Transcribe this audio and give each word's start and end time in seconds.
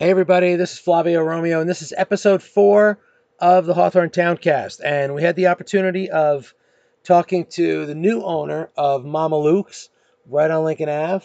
Hey 0.00 0.10
everybody, 0.10 0.56
this 0.56 0.72
is 0.72 0.78
Flavio 0.80 1.22
Romeo, 1.22 1.60
and 1.60 1.70
this 1.70 1.80
is 1.80 1.94
episode 1.96 2.42
four 2.42 2.98
of 3.38 3.64
the 3.64 3.74
Hawthorne 3.74 4.10
Towncast. 4.10 4.80
And 4.84 5.14
we 5.14 5.22
had 5.22 5.36
the 5.36 5.46
opportunity 5.46 6.10
of 6.10 6.52
talking 7.04 7.46
to 7.50 7.86
the 7.86 7.94
new 7.94 8.24
owner 8.24 8.70
of 8.76 9.04
Mama 9.04 9.38
Luke's 9.38 9.90
right 10.26 10.50
on 10.50 10.64
Lincoln 10.64 10.88
Ave, 10.88 11.24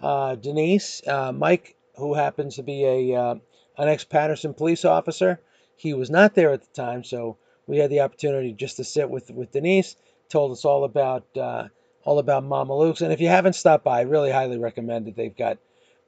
uh, 0.00 0.36
Denise, 0.36 1.02
uh, 1.08 1.32
Mike, 1.32 1.74
who 1.96 2.14
happens 2.14 2.54
to 2.54 2.62
be 2.62 2.84
a 2.84 3.20
uh, 3.20 3.34
an 3.78 3.88
ex 3.88 4.04
Paterson 4.04 4.54
police 4.54 4.84
officer. 4.84 5.40
He 5.74 5.92
was 5.92 6.08
not 6.08 6.36
there 6.36 6.52
at 6.52 6.60
the 6.60 6.72
time, 6.72 7.02
so 7.02 7.36
we 7.66 7.78
had 7.78 7.90
the 7.90 8.02
opportunity 8.02 8.52
just 8.52 8.76
to 8.76 8.84
sit 8.84 9.10
with 9.10 9.28
with 9.32 9.50
Denise. 9.50 9.96
Told 10.28 10.52
us 10.52 10.64
all 10.64 10.84
about 10.84 11.24
uh, 11.36 11.66
all 12.04 12.20
about 12.20 12.44
Mama 12.44 12.78
Luke's, 12.78 13.00
and 13.00 13.12
if 13.12 13.20
you 13.20 13.26
haven't 13.26 13.54
stopped 13.54 13.82
by, 13.82 13.98
I 13.98 14.02
really 14.02 14.30
highly 14.30 14.58
recommend 14.58 15.08
it. 15.08 15.16
They've 15.16 15.36
got 15.36 15.58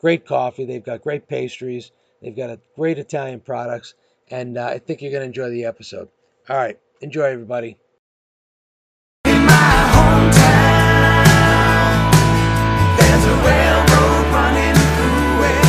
great 0.01 0.27
coffee, 0.27 0.65
they've 0.65 0.85
got 0.85 1.03
great 1.03 1.29
pastries, 1.29 1.91
they've 2.23 2.37
got 2.37 2.51
a 2.51 2.59
great 2.75 2.99
Italian 2.99 3.41
products, 3.41 3.95
and 4.31 4.59
uh, 4.59 4.67
I 4.67 4.79
think 4.79 5.03
you're 5.03 5.11
going 5.11 5.23
to 5.23 5.27
enjoy 5.27 5.51
the 5.51 5.65
episode. 5.65 6.09
All 6.49 6.57
right, 6.57 6.79
enjoy 7.01 7.25
everybody. 7.25 7.77
In 9.25 9.45
my 9.45 9.53
hometown, 9.95 11.33
there's 12.99 13.25
a 13.25 13.37
railroad 13.43 14.27
running 14.33 14.75
through 14.75 15.43
it. 15.47 15.67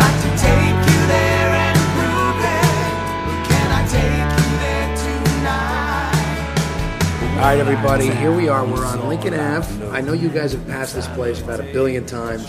Like 0.00 0.18
to 0.20 0.30
take 0.36 0.76
you 0.90 1.00
there 1.06 1.50
and 1.54 1.78
prove 1.96 2.38
it. 2.44 3.48
Can 3.48 3.68
I 3.72 3.82
take 3.88 4.28
you 4.36 4.50
there 4.60 4.88
tonight? 4.96 6.16
All 7.36 7.42
right, 7.42 7.58
everybody, 7.58 8.10
here 8.10 8.32
we 8.34 8.48
are. 8.48 8.64
We're 8.66 8.84
on 8.84 9.08
Lincoln 9.08 9.34
Ave. 9.34 9.88
I 9.88 10.00
know 10.00 10.12
you 10.12 10.28
guys 10.28 10.52
have 10.52 10.66
passed 10.66 10.94
this 10.94 11.08
place 11.08 11.40
about 11.40 11.60
a 11.60 11.64
billion 11.72 12.04
times. 12.04 12.46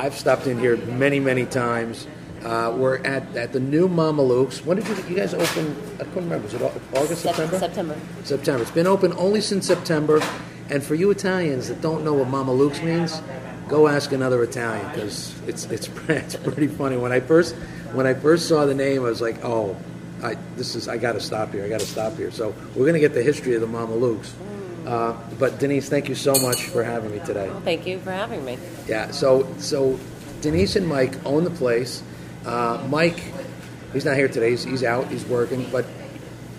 I've 0.00 0.16
stopped 0.16 0.46
in 0.46 0.58
here 0.58 0.78
many, 0.78 1.20
many 1.20 1.44
times. 1.44 2.06
Uh, 2.42 2.74
we're 2.74 3.04
at, 3.04 3.36
at 3.36 3.52
the 3.52 3.60
new 3.60 3.86
Mama 3.86 4.22
Luke's. 4.22 4.64
When 4.64 4.78
did 4.78 4.88
you, 4.88 4.94
you 5.10 5.14
guys 5.14 5.34
open? 5.34 5.76
I 5.96 6.04
couldn't 6.04 6.30
remember. 6.30 6.44
Was 6.44 6.54
it 6.54 6.62
August, 6.94 7.20
Sep- 7.20 7.34
September? 7.34 7.58
September. 7.58 8.00
September. 8.24 8.62
It's 8.62 8.70
been 8.70 8.86
open 8.86 9.12
only 9.18 9.42
since 9.42 9.66
September. 9.66 10.22
And 10.70 10.82
for 10.82 10.94
you 10.94 11.10
Italians 11.10 11.68
that 11.68 11.82
don't 11.82 12.02
know 12.02 12.14
what 12.14 12.28
Mama 12.28 12.50
Luke's 12.50 12.80
means, 12.80 13.20
go 13.68 13.88
ask 13.88 14.12
another 14.12 14.42
Italian 14.42 14.88
because 14.88 15.38
it's, 15.46 15.66
it's 15.66 15.88
it's 16.08 16.36
pretty 16.36 16.68
funny. 16.68 16.96
When 16.96 17.12
I 17.12 17.20
first 17.20 17.54
when 17.92 18.06
I 18.06 18.14
first 18.14 18.48
saw 18.48 18.64
the 18.64 18.74
name, 18.74 19.04
I 19.04 19.10
was 19.10 19.20
like, 19.20 19.44
oh, 19.44 19.76
I, 20.22 20.36
this 20.56 20.76
is 20.76 20.88
I 20.88 20.96
got 20.96 21.12
to 21.12 21.20
stop 21.20 21.52
here. 21.52 21.66
I 21.66 21.68
got 21.68 21.80
to 21.80 21.86
stop 21.86 22.16
here. 22.16 22.30
So 22.30 22.54
we're 22.74 22.86
gonna 22.86 23.00
get 23.00 23.12
the 23.12 23.22
history 23.22 23.54
of 23.54 23.60
the 23.60 23.66
Mama 23.66 23.96
Luke's. 23.96 24.32
Uh, 24.86 25.16
but 25.38 25.58
Denise, 25.58 25.88
thank 25.88 26.08
you 26.08 26.14
so 26.14 26.34
much 26.34 26.64
for 26.64 26.82
having 26.82 27.10
me 27.10 27.20
today. 27.24 27.50
Thank 27.64 27.86
you 27.86 27.98
for 28.00 28.10
having 28.10 28.44
me. 28.44 28.58
Yeah. 28.88 29.10
So 29.10 29.46
so 29.58 29.98
Denise 30.40 30.76
and 30.76 30.86
Mike 30.86 31.14
own 31.24 31.44
the 31.44 31.50
place. 31.50 32.02
Uh, 32.44 32.84
Mike, 32.88 33.22
he's 33.92 34.04
not 34.04 34.16
here 34.16 34.28
today. 34.28 34.50
He's, 34.50 34.64
he's 34.64 34.84
out. 34.84 35.08
He's 35.08 35.24
working. 35.26 35.68
But 35.70 35.84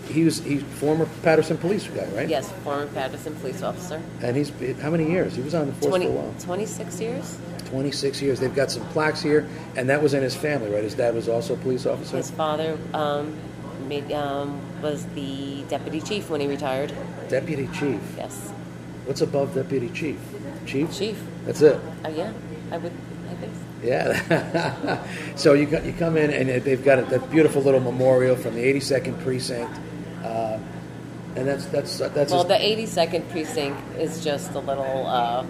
he 0.07 0.23
was 0.23 0.39
he's 0.39 0.63
former 0.63 1.07
Paterson 1.23 1.57
police 1.57 1.87
guy, 1.87 2.05
right? 2.15 2.29
Yes, 2.29 2.51
former 2.63 2.87
Paterson 2.87 3.35
police 3.35 3.61
officer. 3.61 4.01
And 4.21 4.35
he's 4.35 4.51
how 4.81 4.89
many 4.89 5.09
years? 5.09 5.35
He 5.35 5.41
was 5.41 5.55
on 5.55 5.67
the 5.67 5.73
force 5.73 5.89
20, 5.89 6.05
for 6.05 6.11
a 6.11 6.15
while. 6.15 6.35
26 6.39 7.01
years. 7.01 7.37
26 7.65 8.21
years. 8.21 8.39
They've 8.39 8.53
got 8.53 8.69
some 8.69 8.85
plaques 8.89 9.21
here, 9.21 9.47
and 9.77 9.89
that 9.89 10.03
was 10.03 10.13
in 10.13 10.21
his 10.21 10.35
family, 10.35 10.69
right? 10.69 10.83
His 10.83 10.95
dad 10.95 11.15
was 11.15 11.29
also 11.29 11.53
a 11.53 11.57
police 11.57 11.85
officer. 11.85 12.17
His 12.17 12.29
father 12.31 12.77
um, 12.93 13.37
made, 13.91 14.11
um, 14.13 14.59
was 14.81 15.05
the 15.19 15.63
deputy 15.67 15.99
chief 15.99 16.29
when 16.29 16.39
he 16.39 16.47
retired. 16.47 16.93
Deputy 17.27 17.67
chief. 17.73 18.01
Yes, 18.17 18.53
What's 19.05 19.21
above 19.21 19.53
deputy 19.53 19.89
chief? 19.89 20.19
Chief. 20.65 20.87
chief. 20.97 21.21
That's 21.45 21.61
it. 21.61 21.79
Uh, 22.05 22.09
yeah, 22.09 22.31
I 22.71 22.77
would. 22.77 22.93
I 23.29 23.33
think. 23.35 23.53
So. 23.53 23.61
Yeah. 23.83 25.03
so 25.35 25.53
you 25.53 25.65
got, 25.65 25.83
you 25.83 25.91
come 25.93 26.15
in 26.15 26.29
and 26.31 26.63
they've 26.63 26.83
got 26.83 26.99
a, 26.99 27.01
that 27.13 27.29
beautiful 27.31 27.61
little 27.61 27.79
memorial 27.79 28.35
from 28.35 28.55
the 28.55 28.61
82nd 28.61 29.21
precinct, 29.23 29.73
uh, 30.23 30.59
and 31.35 31.47
that's 31.47 31.65
that's 31.65 31.97
that's 31.97 32.31
Well, 32.31 32.43
the 32.45 32.53
82nd 32.53 33.29
precinct 33.31 33.79
is 33.97 34.23
just 34.23 34.53
a 34.53 34.59
little, 34.59 35.07
uh, 35.07 35.45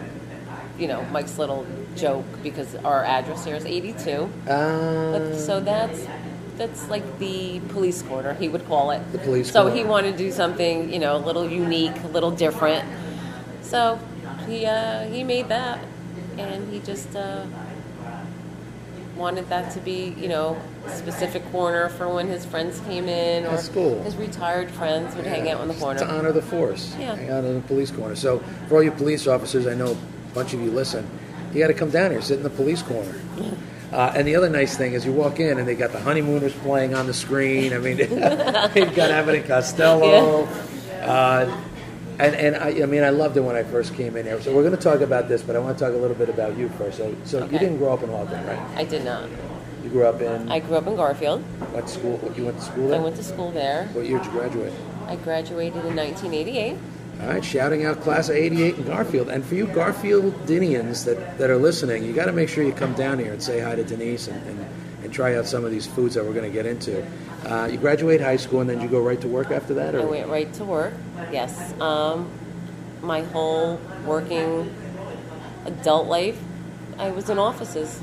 you 0.80 0.88
know, 0.88 1.04
Mike's 1.12 1.38
little 1.38 1.68
joke 1.96 2.26
because 2.42 2.74
our 2.78 3.04
address 3.04 3.46
here 3.46 3.58
is 3.58 3.66
82. 3.66 4.12
Uh, 4.12 5.12
But, 5.12 5.38
so 5.38 5.60
that's 5.60 6.00
that's 6.58 6.90
like 6.90 7.20
the 7.20 7.60
police 7.70 8.02
corner, 8.04 8.34
he 8.36 8.48
would 8.50 8.66
call 8.68 8.92
it. 8.92 9.02
The 9.12 9.18
police 9.20 9.52
So 9.52 9.64
corner. 9.64 9.76
he 9.76 9.84
wanted 9.84 10.12
to 10.14 10.18
do 10.18 10.32
something, 10.32 10.92
you 10.92 11.00
know, 11.00 11.16
a 11.16 11.24
little 11.24 11.50
unique, 11.50 11.96
a 12.04 12.08
little 12.08 12.32
different. 12.32 12.86
So 13.62 14.00
he 14.48 14.66
uh, 14.66 15.06
he 15.06 15.24
made 15.24 15.48
that, 15.50 15.80
and 16.38 16.72
he 16.72 16.80
just 16.80 17.16
uh, 17.16 17.46
wanted 19.16 19.48
that 19.50 19.72
to 19.72 19.80
be, 19.80 20.16
you 20.18 20.28
know, 20.28 20.60
a 20.86 20.90
specific 20.90 21.44
corner 21.52 21.90
for 21.90 22.08
when 22.14 22.28
his 22.28 22.46
friends 22.46 22.80
came 22.82 23.08
in, 23.08 23.46
or 23.46 23.52
That's 23.52 23.70
cool. 23.70 24.02
his 24.04 24.16
retired 24.16 24.70
friends 24.72 25.16
would 25.16 25.26
hang 25.26 25.50
out 25.50 25.62
on 25.62 25.68
the 25.68 25.74
corner. 25.76 26.00
To 26.00 26.10
honor 26.12 26.32
the 26.32 26.42
force. 26.42 26.96
Yeah. 27.00 27.16
Hang 27.16 27.30
out 27.30 27.44
in 27.44 27.56
the 27.56 27.62
police 27.62 27.92
corner. 27.92 28.16
So 28.16 28.40
for 28.68 28.76
all 28.78 28.84
you 28.84 28.92
police 28.92 29.28
officers, 29.28 29.68
I 29.68 29.74
know 29.74 29.92
a 29.92 30.34
bunch 30.34 30.54
of 30.54 30.62
you 30.62 30.72
listen. 30.72 31.08
You 31.54 31.60
got 31.60 31.68
to 31.68 31.74
come 31.74 31.90
down 31.92 32.12
here, 32.12 32.22
sit 32.22 32.38
in 32.38 32.44
the 32.44 32.50
police 32.50 32.82
corner. 32.82 33.14
Uh, 33.92 34.14
and 34.16 34.28
the 34.28 34.36
other 34.36 34.50
nice 34.50 34.78
thing 34.78 34.94
is 34.94 35.06
you 35.06 35.12
walk 35.12 35.40
in 35.40 35.60
and 35.60 35.68
they 35.68 35.76
got 35.76 35.92
the 35.92 36.00
honeymooners 36.00 36.54
playing 36.54 36.94
on 36.96 37.08
the 37.08 37.14
screen. 37.14 37.74
I 37.74 37.78
mean, 37.78 37.98
they've 37.98 38.96
got 38.96 39.12
Abbott 39.12 39.36
and 39.36 39.46
Costello. 39.46 40.46
Uh, 41.02 41.62
and 42.20 42.36
and 42.36 42.56
I, 42.56 42.84
I 42.84 42.86
mean, 42.86 43.04
I 43.04 43.10
loved 43.10 43.36
it 43.38 43.42
when 43.42 43.56
I 43.56 43.64
first 43.64 43.96
came 43.96 44.16
in 44.16 44.26
here. 44.26 44.40
So 44.42 44.56
we're 44.56 44.62
going 44.62 44.76
to 44.76 44.82
talk 44.82 45.02
about 45.02 45.28
this, 45.28 45.42
but 45.42 45.56
I 45.56 45.60
want 45.60 45.78
to 45.78 45.84
talk 45.84 45.94
a 45.94 45.98
little 45.98 46.16
bit 46.16 46.30
about 46.30 46.58
you 46.58 46.70
first. 46.70 46.98
So, 46.98 47.16
so 47.26 47.44
you 47.46 47.60
didn't 47.60 47.78
grow 47.78 47.94
up 47.94 48.04
in 48.04 48.10
Hawthorne, 48.10 48.46
right? 48.46 48.60
I 48.78 48.84
did 48.84 49.04
not. 49.04 49.28
You 49.84 49.90
grew 49.90 50.06
up 50.06 50.22
in 50.22 50.52
I 50.52 50.60
grew 50.60 50.76
up 50.76 50.86
in 50.86 50.96
Garfield. 50.96 51.42
what 51.74 51.90
school? 51.90 52.18
What, 52.18 52.38
you 52.38 52.46
went 52.46 52.60
to 52.60 52.64
school 52.64 52.88
there? 52.88 53.00
I 53.00 53.04
went 53.04 53.16
to 53.16 53.24
school 53.24 53.52
there. 53.52 53.88
What 53.88 54.06
year 54.06 54.20
did 54.20 54.28
you 54.28 54.32
graduate? 54.32 54.74
I 55.08 55.16
graduated 55.16 55.84
in 55.86 55.96
1988. 55.96 56.78
All 57.22 57.28
right, 57.28 57.46
shouting 57.46 57.86
out 57.86 58.02
class 58.02 58.30
of 58.30 58.36
88 58.36 58.78
in 58.78 58.84
Garfield. 58.84 59.30
And 59.30 59.46
for 59.46 59.54
you 59.54 59.68
Garfieldinians 59.68 61.06
that, 61.06 61.38
that 61.38 61.52
are 61.52 61.58
listening, 61.58 62.04
you 62.04 62.14
got 62.14 62.26
to 62.26 62.32
make 62.32 62.50
sure 62.50 62.64
you 62.64 62.74
come 62.74 62.94
down 62.96 63.20
here 63.20 63.32
and 63.32 63.42
say 63.42 63.60
hi 63.60 63.76
to 63.76 63.84
Denise 63.84 64.28
and, 64.28 64.44
and, 64.48 64.66
and 65.04 65.14
try 65.14 65.36
out 65.36 65.46
some 65.46 65.64
of 65.64 65.70
these 65.70 65.86
foods 65.86 66.16
that 66.16 66.26
we're 66.26 66.34
going 66.34 66.50
to 66.50 66.54
get 66.54 66.66
into. 66.66 67.06
Uh, 67.46 67.68
you 67.72 67.78
graduate 67.78 68.22
high 68.22 68.38
school 68.38 68.62
and 68.62 68.70
then 68.70 68.82
you 68.82 68.88
go 68.88 69.00
right 69.00 69.22
to 69.22 69.28
work 69.28 69.52
after 69.52 69.76
that? 69.76 69.94
Or? 69.94 70.02
I 70.02 70.06
went 70.06 70.30
right 70.30 70.52
to 70.54 70.66
work. 70.66 70.96
Yes. 71.32 71.80
Um, 71.80 72.28
my 73.04 73.22
whole 73.22 73.80
working 74.04 74.74
adult 75.66 76.08
life, 76.08 76.42
I 76.98 77.12
was 77.12 77.30
in 77.30 77.38
offices. 77.38 78.02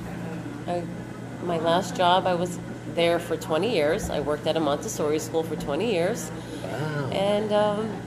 I, 0.69 0.85
my 1.43 1.59
last 1.59 1.97
job, 1.97 2.25
I 2.29 2.35
was 2.35 2.56
there 2.95 3.19
for 3.19 3.37
20 3.37 3.75
years. 3.75 4.11
I 4.11 4.21
worked 4.21 4.47
at 4.47 4.56
a 4.56 4.61
Montessori 4.61 5.19
school 5.19 5.43
for 5.43 5.56
20 5.56 5.91
years. 5.91 6.31
Wow. 6.62 7.11
And 7.11 7.53
um, 7.53 8.03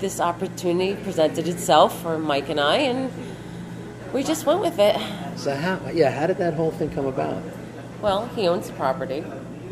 this 0.00 0.20
opportunity 0.20 0.94
presented 1.02 1.48
itself 1.48 2.00
for 2.02 2.18
Mike 2.18 2.48
and 2.48 2.60
I, 2.60 2.76
and 2.76 3.10
we 4.12 4.22
just 4.22 4.46
went 4.46 4.60
with 4.60 4.78
it. 4.78 4.96
So 5.36 5.54
how, 5.54 5.80
yeah, 5.92 6.10
how 6.10 6.26
did 6.26 6.38
that 6.38 6.54
whole 6.54 6.70
thing 6.70 6.90
come 6.90 7.06
about? 7.06 7.42
Well, 8.00 8.26
he 8.28 8.46
owns 8.48 8.66
the 8.68 8.72
property. 8.74 9.24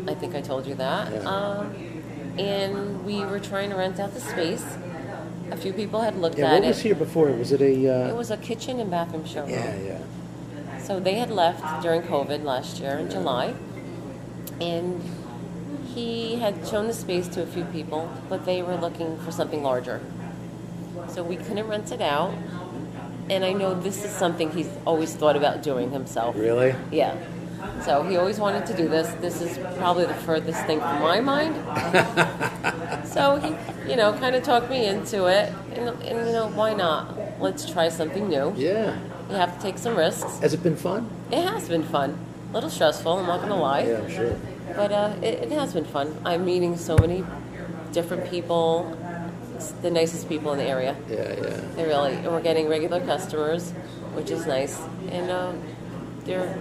I 0.07 0.13
think 0.13 0.35
I 0.35 0.41
told 0.41 0.65
you 0.67 0.75
that. 0.75 1.11
Yeah. 1.11 1.19
Um, 1.21 1.73
and 2.37 3.05
we 3.05 3.23
were 3.25 3.39
trying 3.39 3.69
to 3.69 3.75
rent 3.75 3.99
out 3.99 4.13
the 4.13 4.19
space. 4.21 4.65
A 5.51 5.57
few 5.57 5.73
people 5.73 6.01
had 6.01 6.15
looked 6.17 6.37
Yeah, 6.37 6.47
at 6.47 6.53
it. 6.57 6.59
what 6.61 6.67
was 6.69 6.81
here 6.81 6.95
before? 6.95 7.27
Was 7.31 7.51
it 7.51 7.61
a... 7.61 7.87
Uh, 7.89 8.09
It 8.09 8.15
was 8.15 8.31
a 8.31 8.37
kitchen 8.37 8.79
and 8.79 8.89
bathroom 8.91 9.25
showroom. 9.25 9.51
yeah, 9.51 9.75
yeah. 9.77 9.99
So 10.79 10.99
they 10.99 11.15
had 11.15 11.31
left 11.31 11.81
during 11.81 12.01
COVID 12.03 12.43
last 12.43 12.79
year 12.79 12.97
in 12.97 13.09
July. 13.09 13.53
And 14.61 15.01
he 15.95 16.35
had 16.35 16.67
shown 16.67 16.87
the 16.87 16.93
space 16.93 17.27
to 17.29 17.41
a 17.41 17.45
few 17.45 17.63
people, 17.65 18.11
but 18.27 18.45
they 18.45 18.61
were 18.61 18.75
looking 18.75 19.17
for 19.19 19.31
something 19.31 19.63
larger. 19.63 20.01
So 21.07 21.23
we 21.23 21.37
couldn't 21.37 21.67
rent 21.67 21.91
it 21.91 22.01
out. 22.01 22.33
And 23.29 23.43
I 23.43 23.53
know 23.53 23.73
this 23.73 24.03
is 24.03 24.11
something 24.11 24.51
he's 24.51 24.69
always 24.85 25.15
thought 25.15 25.37
about 25.37 25.63
doing 25.63 25.91
himself. 25.91 26.35
Really? 26.35 26.75
Yeah. 26.91 27.15
So 27.83 28.03
he 28.03 28.17
always 28.17 28.39
wanted 28.39 28.65
to 28.67 28.77
do 28.77 28.87
this. 28.87 29.11
This 29.21 29.41
is 29.41 29.57
probably 29.77 30.05
the 30.05 30.13
furthest 30.13 30.63
thing 30.65 30.79
from 30.79 31.01
my 31.01 31.21
mind. 31.21 31.55
so 33.07 33.37
he, 33.37 33.89
you 33.89 33.95
know, 33.95 34.13
kind 34.19 34.35
of 34.35 34.43
talked 34.43 34.69
me 34.69 34.85
into 34.85 35.25
it. 35.25 35.51
And, 35.73 35.89
and, 36.03 36.27
you 36.27 36.33
know, 36.33 36.51
why 36.53 36.73
not? 36.73 37.17
Let's 37.39 37.69
try 37.69 37.89
something 37.89 38.27
new. 38.27 38.53
Yeah. 38.57 38.99
You 39.29 39.35
have 39.35 39.55
to 39.55 39.61
take 39.61 39.77
some 39.77 39.95
risks. 39.95 40.39
Has 40.39 40.53
it 40.53 40.61
been 40.61 40.75
fun? 40.75 41.09
It 41.31 41.41
has 41.41 41.67
been 41.67 41.83
fun. 41.83 42.19
A 42.51 42.53
little 42.53 42.69
stressful, 42.69 43.13
I'm 43.13 43.25
not 43.25 43.37
going 43.37 43.49
to 43.49 43.55
lie. 43.55 43.85
Yeah, 43.85 43.97
I'm 43.99 44.09
sure. 44.09 44.35
But 44.75 44.91
uh, 44.91 45.15
it, 45.21 45.43
it 45.43 45.51
has 45.51 45.73
been 45.73 45.85
fun. 45.85 46.15
I'm 46.25 46.45
meeting 46.45 46.77
so 46.77 46.97
many 46.97 47.23
different 47.91 48.29
people, 48.29 48.97
the 49.81 49.89
nicest 49.89 50.27
people 50.27 50.51
in 50.51 50.57
the 50.57 50.65
area. 50.65 50.95
Yeah, 51.09 51.15
yeah. 51.33 51.61
They 51.75 51.85
really, 51.85 52.13
and 52.13 52.27
we're 52.27 52.41
getting 52.41 52.67
regular 52.67 52.99
customers, 53.05 53.71
which 54.13 54.29
is 54.31 54.45
nice. 54.45 54.79
And 55.09 55.29
uh, 55.31 55.53
they're 56.25 56.57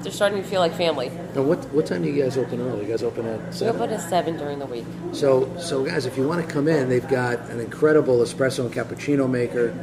they're 0.00 0.12
starting 0.12 0.42
to 0.42 0.48
feel 0.48 0.60
like 0.60 0.74
family. 0.74 1.10
Now, 1.34 1.42
what 1.42 1.58
what 1.72 1.86
time 1.86 2.02
do 2.02 2.08
you 2.10 2.22
guys 2.22 2.36
open 2.36 2.60
early? 2.60 2.82
You 2.86 2.90
guys 2.90 3.02
open 3.02 3.26
at 3.26 3.46
We 3.46 3.52
seven. 3.52 3.76
open 3.82 3.94
at 3.94 4.00
seven 4.08 4.36
during 4.36 4.58
the 4.58 4.66
week. 4.66 4.84
So, 5.12 5.54
so 5.58 5.84
guys, 5.84 6.06
if 6.06 6.16
you 6.16 6.26
want 6.28 6.46
to 6.46 6.50
come 6.52 6.68
in, 6.68 6.88
they've 6.88 7.06
got 7.08 7.40
an 7.50 7.60
incredible 7.60 8.18
espresso 8.18 8.64
and 8.66 8.72
cappuccino 8.74 9.28
maker. 9.30 9.74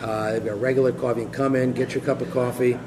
Uh, 0.00 0.32
they've 0.32 0.44
got 0.44 0.60
regular 0.60 0.92
coffee. 0.92 1.20
You 1.20 1.26
can 1.26 1.34
come 1.34 1.56
in, 1.56 1.72
get 1.72 1.94
your 1.94 2.02
cup 2.04 2.20
of 2.20 2.30
coffee, 2.32 2.78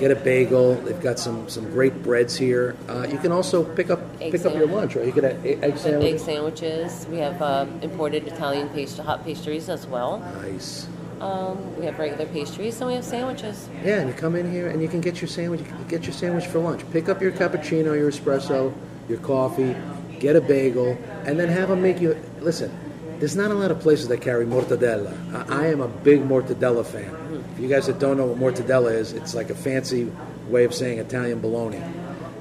get 0.00 0.10
a 0.10 0.16
bagel. 0.16 0.74
They've 0.76 1.00
got 1.00 1.18
some 1.18 1.48
some 1.48 1.70
great 1.70 2.02
breads 2.02 2.36
here. 2.36 2.74
Uh, 2.88 3.06
you 3.08 3.18
can 3.18 3.30
also 3.30 3.62
pick 3.62 3.90
up 3.90 4.00
Egg 4.20 4.32
pick 4.32 4.44
up 4.46 4.54
your 4.54 4.66
lunch, 4.66 4.96
right? 4.96 5.04
You 5.06 5.12
get 5.12 5.24
an 5.24 5.46
egg 5.46 5.58
Egg 5.62 5.76
sandwich. 5.78 6.20
sandwiches. 6.20 7.06
We 7.10 7.18
have 7.18 7.40
uh, 7.42 7.66
imported 7.82 8.26
Italian 8.26 8.68
pastry, 8.70 9.04
hot 9.04 9.22
pastries 9.24 9.68
as 9.68 9.86
well. 9.86 10.18
Nice. 10.42 10.88
Um, 11.20 11.76
we 11.76 11.84
have 11.84 11.98
regular 11.98 12.24
pastries, 12.24 12.80
and 12.80 12.88
we 12.88 12.94
have 12.94 13.04
sandwiches. 13.04 13.68
Yeah, 13.84 14.00
and 14.00 14.08
you 14.08 14.14
come 14.14 14.34
in 14.36 14.50
here 14.50 14.70
and 14.70 14.80
you 14.80 14.88
can 14.88 15.02
get 15.02 15.20
your 15.20 15.28
sandwich. 15.28 15.60
You 15.60 15.66
can 15.66 15.86
get 15.86 16.04
your 16.04 16.14
sandwich 16.14 16.46
for 16.46 16.58
lunch. 16.60 16.80
Pick 16.92 17.10
up 17.10 17.20
your 17.20 17.32
cappuccino, 17.32 17.94
your 17.94 18.10
espresso, 18.10 18.72
your 19.06 19.18
coffee, 19.18 19.76
get 20.18 20.34
a 20.34 20.40
bagel, 20.40 20.96
and 21.26 21.38
then 21.38 21.48
have 21.48 21.68
them 21.68 21.82
make 21.82 22.00
you. 22.00 22.16
Listen, 22.40 22.72
there's 23.18 23.36
not 23.36 23.50
a 23.50 23.54
lot 23.54 23.70
of 23.70 23.80
places 23.80 24.08
that 24.08 24.22
carry 24.22 24.46
mortadella. 24.46 25.12
I, 25.50 25.64
I 25.64 25.66
am 25.66 25.82
a 25.82 25.88
big 25.88 26.22
mortadella 26.22 26.86
fan. 26.86 27.39
For 27.60 27.64
you 27.64 27.70
guys 27.70 27.88
that 27.88 27.98
don't 27.98 28.16
know 28.16 28.24
what 28.24 28.54
mortadella 28.54 28.90
is, 28.90 29.12
it's 29.12 29.34
like 29.34 29.50
a 29.50 29.54
fancy 29.54 30.10
way 30.48 30.64
of 30.64 30.72
saying 30.72 30.98
Italian 30.98 31.40
bologna, 31.40 31.82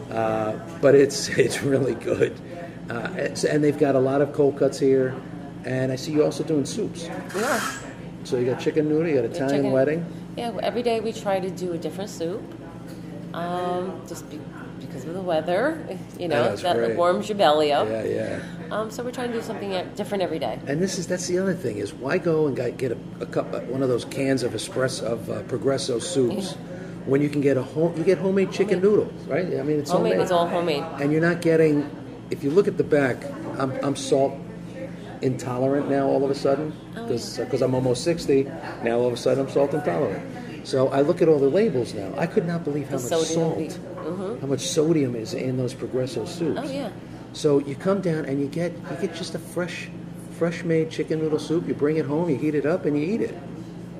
uh, 0.09 0.57
but 0.81 0.95
it's 0.95 1.27
it's 1.37 1.61
really 1.61 1.95
good. 1.95 2.39
Uh, 2.89 3.09
it's, 3.17 3.43
and 3.43 3.61
they've 3.61 3.77
got 3.77 3.95
a 3.95 3.99
lot 3.99 4.21
of 4.21 4.31
cold 4.31 4.57
cuts 4.57 4.79
here, 4.79 5.13
and 5.65 5.91
I 5.91 5.97
see 5.97 6.13
you 6.13 6.23
also 6.23 6.45
doing 6.45 6.63
soups. 6.63 7.09
We 7.35 7.43
are. 7.43 7.61
So 8.23 8.37
you 8.37 8.45
got 8.45 8.61
chicken 8.61 8.87
noodle, 8.87 9.09
you 9.09 9.15
got 9.15 9.25
Italian 9.25 9.57
chicken. 9.57 9.71
wedding. 9.73 10.05
Yeah, 10.37 10.57
every 10.63 10.83
day 10.83 11.01
we 11.01 11.11
try 11.11 11.41
to 11.41 11.49
do 11.49 11.73
a 11.73 11.77
different 11.77 12.09
soup. 12.09 12.41
Um, 13.33 14.01
just 14.07 14.29
be, 14.29 14.39
because 15.09 15.21
the 15.21 15.27
weather, 15.27 15.97
you 16.17 16.27
know, 16.27 16.43
That's 16.43 16.61
that 16.61 16.75
great. 16.75 16.97
warms 16.97 17.29
your 17.29 17.37
belly 17.37 17.71
up. 17.71 17.87
Yeah, 17.87 18.03
yeah. 18.03 18.43
Um, 18.71 18.91
so 18.91 19.03
we're 19.03 19.11
trying 19.11 19.31
to 19.31 19.37
do 19.37 19.41
something 19.41 19.71
different 19.95 20.21
every 20.23 20.39
day. 20.39 20.59
And 20.67 20.81
this 20.81 20.97
is 20.99 21.07
that's 21.07 21.27
the 21.27 21.39
other 21.39 21.53
thing 21.55 21.77
is 21.77 21.93
why 21.93 22.17
go 22.19 22.47
and 22.47 22.55
get 22.55 22.77
get 22.77 22.91
a, 22.91 22.97
a 23.21 23.25
cup 23.25 23.53
uh, 23.53 23.59
one 23.61 23.81
of 23.81 23.89
those 23.89 24.05
cans 24.05 24.43
of 24.43 24.53
espresso 24.53 25.03
of 25.03 25.29
uh, 25.29 25.41
Progresso 25.43 25.99
soups 25.99 26.53
when 27.05 27.21
you 27.21 27.29
can 27.29 27.41
get 27.41 27.57
a 27.57 27.63
home 27.63 27.97
you 27.97 28.03
get 28.03 28.19
homemade 28.19 28.51
chicken 28.51 28.79
noodles 28.81 29.11
right 29.25 29.45
I 29.45 29.63
mean 29.63 29.79
it's 29.79 29.89
Homemade 29.89 30.11
homemade, 30.13 30.25
is 30.25 30.31
all 30.31 30.47
homemade. 30.47 30.83
and 31.01 31.11
you're 31.11 31.21
not 31.21 31.41
getting 31.41 31.89
if 32.29 32.43
you 32.43 32.51
look 32.51 32.67
at 32.67 32.77
the 32.77 32.83
back 32.83 33.17
I'm, 33.57 33.71
I'm 33.83 33.95
salt 33.95 34.33
intolerant 35.21 35.89
now 35.89 36.05
all 36.05 36.23
of 36.23 36.29
a 36.29 36.35
sudden 36.35 36.73
Oh, 36.95 37.07
because 37.07 37.61
I'm 37.61 37.73
almost 37.73 38.03
60 38.03 38.43
now 38.83 38.99
all 38.99 39.07
of 39.07 39.13
a 39.13 39.17
sudden 39.17 39.45
I'm 39.45 39.51
salt 39.51 39.73
intolerant 39.73 40.23
so 40.63 40.87
I 40.89 41.01
look 41.01 41.21
at 41.21 41.27
all 41.27 41.39
the 41.39 41.49
labels 41.49 41.93
now 41.93 42.13
I 42.17 42.27
could 42.27 42.45
not 42.45 42.63
believe 42.63 42.89
how 42.89 42.97
The 42.97 43.09
much 43.17 43.27
salt 43.27 43.57
be- 43.57 43.69
how 44.41 44.47
much 44.47 44.61
sodium 44.61 45.15
is 45.15 45.33
in 45.33 45.57
those 45.57 45.73
Progresso 45.73 46.25
soups 46.25 46.59
Oh 46.63 46.69
yeah. 46.69 46.89
so 47.33 47.59
you 47.59 47.75
come 47.75 48.01
down 48.01 48.25
and 48.25 48.39
you 48.39 48.47
get 48.47 48.71
you 48.73 48.97
get 49.01 49.13
just 49.15 49.35
a 49.35 49.39
fresh, 49.39 49.89
fresh 50.31 50.63
made 50.63 50.89
chicken 50.89 51.19
noodle 51.19 51.39
soup. 51.39 51.67
You 51.67 51.73
bring 51.73 51.97
it 51.97 52.05
home, 52.05 52.29
you 52.29 52.37
heat 52.37 52.55
it 52.55 52.65
up, 52.65 52.85
and 52.85 52.97
you 52.99 53.05
eat 53.05 53.21
it. 53.21 53.35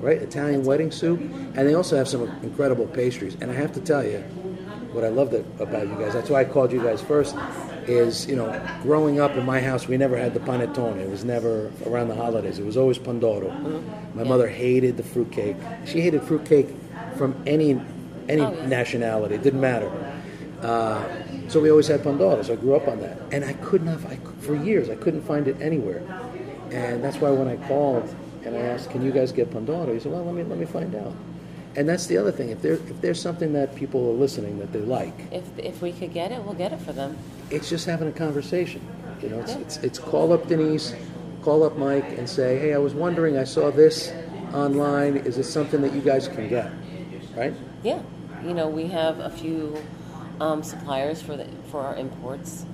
Right, 0.00 0.16
Italian 0.22 0.64
wedding 0.64 0.90
soup, 0.90 1.20
and 1.20 1.68
they 1.68 1.74
also 1.74 1.94
have 1.96 2.08
some 2.08 2.22
incredible 2.42 2.86
pastries. 2.86 3.36
And 3.42 3.50
I 3.50 3.54
have 3.54 3.72
to 3.74 3.80
tell 3.82 4.02
you, 4.02 4.20
what 4.92 5.04
I 5.04 5.08
loved 5.08 5.34
about 5.60 5.86
you 5.86 5.94
guys. 5.96 6.14
That's 6.14 6.30
why 6.30 6.40
I 6.40 6.44
called 6.46 6.72
you 6.72 6.80
guys 6.82 7.02
first. 7.02 7.36
Is 7.86 8.26
you 8.26 8.36
know, 8.36 8.60
growing 8.82 9.20
up 9.20 9.32
in 9.36 9.44
my 9.44 9.60
house, 9.60 9.88
we 9.88 9.96
never 9.96 10.16
had 10.16 10.34
the 10.34 10.40
panettone. 10.40 10.98
It 10.98 11.08
was 11.10 11.24
never 11.24 11.70
around 11.86 12.08
the 12.08 12.14
holidays. 12.14 12.58
It 12.58 12.64
was 12.66 12.76
always 12.76 12.98
pandoro. 12.98 13.50
My 14.14 14.22
mother 14.24 14.48
hated 14.48 14.96
the 14.96 15.02
fruitcake. 15.02 15.56
She 15.86 16.00
hated 16.00 16.22
fruitcake 16.22 16.68
from 17.16 17.34
any 17.46 17.80
any 18.28 18.42
Oh, 18.42 18.52
yeah. 18.52 18.66
nationality. 18.66 19.34
It 19.36 19.42
didn't 19.42 19.60
matter. 19.60 19.90
Uh, 20.62 21.02
so 21.48 21.58
we 21.58 21.70
always 21.70 21.88
had 21.88 22.00
pandoro. 22.02 22.44
So 22.44 22.52
I 22.52 22.56
grew 22.56 22.76
up 22.76 22.86
on 22.86 23.00
that, 23.00 23.18
and 23.32 23.44
I 23.44 23.54
could 23.54 23.82
not. 23.82 24.04
I, 24.06 24.16
for 24.40 24.54
years, 24.54 24.88
I 24.90 24.94
couldn't 24.94 25.22
find 25.22 25.48
it 25.48 25.56
anywhere, 25.60 26.02
and 26.70 27.02
that's 27.02 27.16
why 27.16 27.30
when 27.30 27.48
I 27.48 27.56
called 27.66 28.14
and 28.44 28.54
I 28.54 28.60
asked, 28.60 28.90
"Can 28.90 29.02
you 29.02 29.10
guys 29.10 29.32
get 29.32 29.50
pandoro?" 29.50 29.92
He 29.92 30.00
said, 30.00 30.12
"Well, 30.12 30.24
let 30.24 30.34
me 30.34 30.44
let 30.44 30.58
me 30.58 30.66
find 30.66 30.94
out." 30.94 31.12
And 31.76 31.88
that's 31.88 32.06
the 32.06 32.16
other 32.16 32.32
thing. 32.32 32.50
If 32.50 32.62
there 32.62 32.74
if 32.74 33.00
there's 33.00 33.20
something 33.20 33.52
that 33.52 33.74
people 33.76 34.00
are 34.10 34.14
listening 34.14 34.58
that 34.58 34.72
they 34.72 34.80
like, 34.80 35.14
If 35.30 35.44
if 35.58 35.80
we 35.82 35.92
could 35.92 36.12
get 36.12 36.32
it, 36.32 36.42
we'll 36.42 36.54
get 36.54 36.72
it 36.72 36.80
for 36.80 36.92
them. 36.92 37.16
it's 37.50 37.68
just 37.70 37.86
having 37.86 38.08
a 38.08 38.12
conversation. 38.12 38.80
You 39.22 39.28
know, 39.28 39.40
it's, 39.40 39.52
it's, 39.52 39.76
it's 39.78 39.98
call 39.98 40.32
up 40.32 40.46
Denise, 40.48 40.94
call 41.42 41.62
up 41.62 41.76
Mike, 41.76 42.08
and 42.16 42.26
say, 42.28 42.58
hey, 42.58 42.72
I 42.72 42.78
was 42.78 42.94
wondering, 42.94 43.36
I 43.36 43.44
saw 43.44 43.70
this 43.70 44.12
online. 44.54 45.18
Is 45.18 45.36
it 45.36 45.44
something 45.44 45.82
that 45.82 45.92
you 45.92 46.00
guys 46.00 46.26
can 46.26 46.48
get? 46.48 46.72
Right? 47.36 47.52
Yeah, 47.82 48.00
you 48.44 48.54
know, 48.54 48.68
we 48.68 48.86
have 48.86 49.18
a 49.20 49.28
few 49.30 49.76
um, 50.40 50.62
suppliers 50.62 51.20
for 51.22 51.36
the 51.36 51.46
for 51.70 51.82
our 51.82 51.96
imports, 51.96 52.64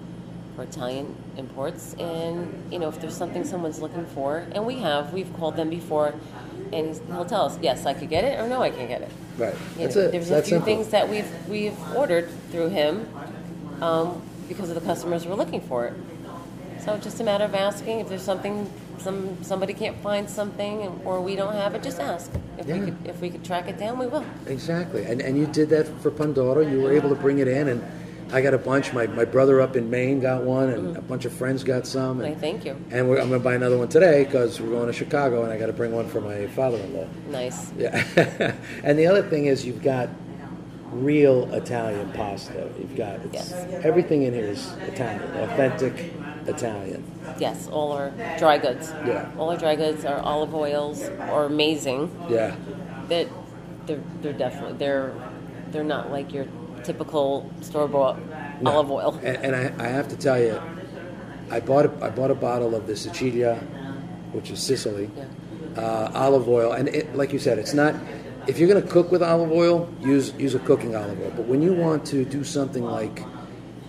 for 0.54 0.62
Italian 0.62 1.14
imports, 1.36 1.94
and 1.98 2.72
you 2.72 2.78
know, 2.78 2.88
if 2.88 3.00
there's 3.00 3.16
something 3.16 3.44
someone's 3.44 3.80
looking 3.80 4.06
for, 4.06 4.46
and 4.52 4.64
we 4.64 4.76
have, 4.78 5.12
we've 5.12 5.32
called 5.36 5.56
them 5.56 5.68
before, 5.68 6.14
and 6.72 6.94
he'll 7.08 7.24
tell 7.24 7.42
us, 7.46 7.58
yes, 7.62 7.86
I 7.86 7.94
could 7.94 8.08
get 8.08 8.24
it, 8.24 8.38
or 8.40 8.48
no, 8.48 8.62
I 8.62 8.70
can't 8.70 8.88
get 8.88 9.02
it. 9.02 9.10
Right. 9.38 9.54
You 9.76 9.82
That's 9.84 9.96
know, 9.96 10.02
it. 10.02 10.12
There's 10.12 10.24
It's 10.24 10.30
that 10.30 10.38
a 10.38 10.42
few 10.42 10.50
simple. 10.50 10.66
things 10.66 10.88
that 10.88 11.08
we've 11.08 11.28
we've 11.48 11.78
ordered 11.94 12.28
through 12.50 12.68
him 12.68 13.08
um, 13.80 14.22
because 14.48 14.68
of 14.70 14.74
the 14.74 14.80
customers 14.80 15.26
were 15.26 15.34
looking 15.34 15.60
for 15.60 15.86
it. 15.86 15.94
So 16.80 16.94
it's 16.94 17.04
just 17.04 17.20
a 17.20 17.24
matter 17.24 17.44
of 17.44 17.54
asking 17.54 18.00
if 18.00 18.08
there's 18.08 18.22
something, 18.22 18.70
some 18.98 19.42
somebody 19.42 19.74
can't 19.74 19.96
find 20.02 20.28
something, 20.30 20.82
and- 20.82 21.00
or 21.04 21.20
we 21.20 21.34
don't 21.36 21.52
have 21.54 21.74
it, 21.74 21.82
just 21.82 22.00
ask. 22.00 22.30
If 22.58 22.66
Yeah. 22.66 22.78
we 22.78 22.84
could 22.86 22.96
if 23.04 23.20
we 23.20 23.30
could 23.30 23.44
track 23.44 23.68
it 23.68 23.78
down, 23.78 23.98
we 23.98 24.06
will. 24.06 24.24
Exactly. 24.46 25.04
And, 25.04 25.20
and 25.20 25.36
you 25.36 25.46
did 25.46 25.68
that 25.70 25.86
for 26.00 26.10
Pandoro. 26.10 26.62
You 26.70 26.80
were 26.82 26.92
able 26.92 27.08
to 27.10 27.14
bring 27.16 27.38
it 27.40 27.48
in, 27.48 27.68
and 27.68 27.82
I 28.32 28.40
got 28.40 28.54
a 28.54 28.58
bunch. 28.58 28.92
My, 28.92 29.06
my 29.06 29.24
brother 29.24 29.60
up 29.60 29.76
in 29.76 29.88
Maine 29.88 30.20
got 30.20 30.42
one, 30.42 30.70
and 30.70 30.96
a 30.96 31.00
mm. 31.00 31.08
bunch 31.08 31.24
of 31.24 31.32
friends 31.32 31.62
got 31.62 31.86
some. 31.86 32.20
And, 32.20 32.40
thank 32.40 32.64
you. 32.64 32.76
and 32.90 33.08
we're, 33.08 33.20
I'm 33.20 33.28
going 33.28 33.40
to 33.40 33.44
buy 33.44 33.54
another 33.54 33.78
one 33.78 33.88
today 33.88 34.24
because 34.24 34.60
we're 34.60 34.70
going 34.70 34.86
to 34.86 34.92
Chicago, 34.92 35.44
and 35.44 35.52
I 35.52 35.58
got 35.58 35.66
to 35.66 35.72
bring 35.72 35.92
one 35.92 36.08
for 36.08 36.20
my 36.20 36.46
father 36.48 36.78
in 36.78 36.94
law. 36.94 37.06
Nice. 37.28 37.72
Yeah. 37.78 38.54
and 38.82 38.98
the 38.98 39.06
other 39.06 39.22
thing 39.22 39.46
is 39.46 39.64
you've 39.64 39.82
got 39.82 40.08
real 40.90 41.52
Italian 41.54 42.12
pasta. 42.12 42.68
You've 42.78 42.96
got 42.96 43.20
Yes. 43.32 43.52
everything 43.84 44.22
in 44.22 44.34
here 44.34 44.46
is 44.46 44.72
Italian, 44.88 45.22
authentic 45.36 46.12
Italian. 46.46 47.04
Yes, 47.38 47.68
all 47.68 47.92
our 47.92 48.10
dry 48.38 48.58
goods. 48.58 48.92
Yeah. 49.06 49.30
All 49.38 49.50
our 49.50 49.56
dry 49.56 49.76
goods, 49.76 50.04
our 50.04 50.20
olive 50.20 50.54
oils 50.54 51.02
are 51.02 51.44
amazing. 51.44 52.10
Yeah. 52.30 52.56
That 53.08 53.28
they're 53.86 54.00
they're 54.22 54.32
definitely 54.32 54.78
they're 54.78 55.12
they're 55.70 55.84
not 55.84 56.10
like 56.10 56.32
your 56.32 56.46
typical 56.86 57.50
store 57.60 57.88
bought 57.88 58.16
No. 58.62 58.70
olive 58.70 58.90
oil. 58.90 59.20
And, 59.22 59.36
and 59.44 59.56
I, 59.56 59.84
I 59.84 59.88
have 59.88 60.08
to 60.08 60.16
tell 60.16 60.40
you, 60.40 60.60
I 61.50 61.60
bought 61.60 61.86
a, 61.86 61.92
I 62.04 62.10
bought 62.10 62.30
a 62.30 62.34
bottle 62.34 62.74
of 62.74 62.86
the 62.86 62.96
Sicilia, 62.96 63.56
which 64.32 64.50
is 64.50 64.60
Sicily, 64.60 65.10
Yeah. 65.16 65.24
uh, 65.82 66.10
olive 66.14 66.48
oil, 66.48 66.72
and 66.72 66.88
it, 66.88 67.14
like 67.14 67.32
you 67.32 67.38
said, 67.38 67.58
it's 67.58 67.74
not. 67.74 67.94
If 68.46 68.58
you're 68.60 68.68
going 68.68 68.82
to 68.82 68.88
cook 68.88 69.10
with 69.10 69.22
olive 69.22 69.50
oil, 69.50 69.88
use 70.00 70.32
use 70.38 70.54
a 70.54 70.60
cooking 70.60 70.94
olive 70.94 71.20
oil. 71.20 71.32
But 71.36 71.46
when 71.46 71.62
you 71.62 71.72
want 71.74 72.06
to 72.06 72.24
do 72.24 72.44
something 72.44 72.84
like 72.84 73.22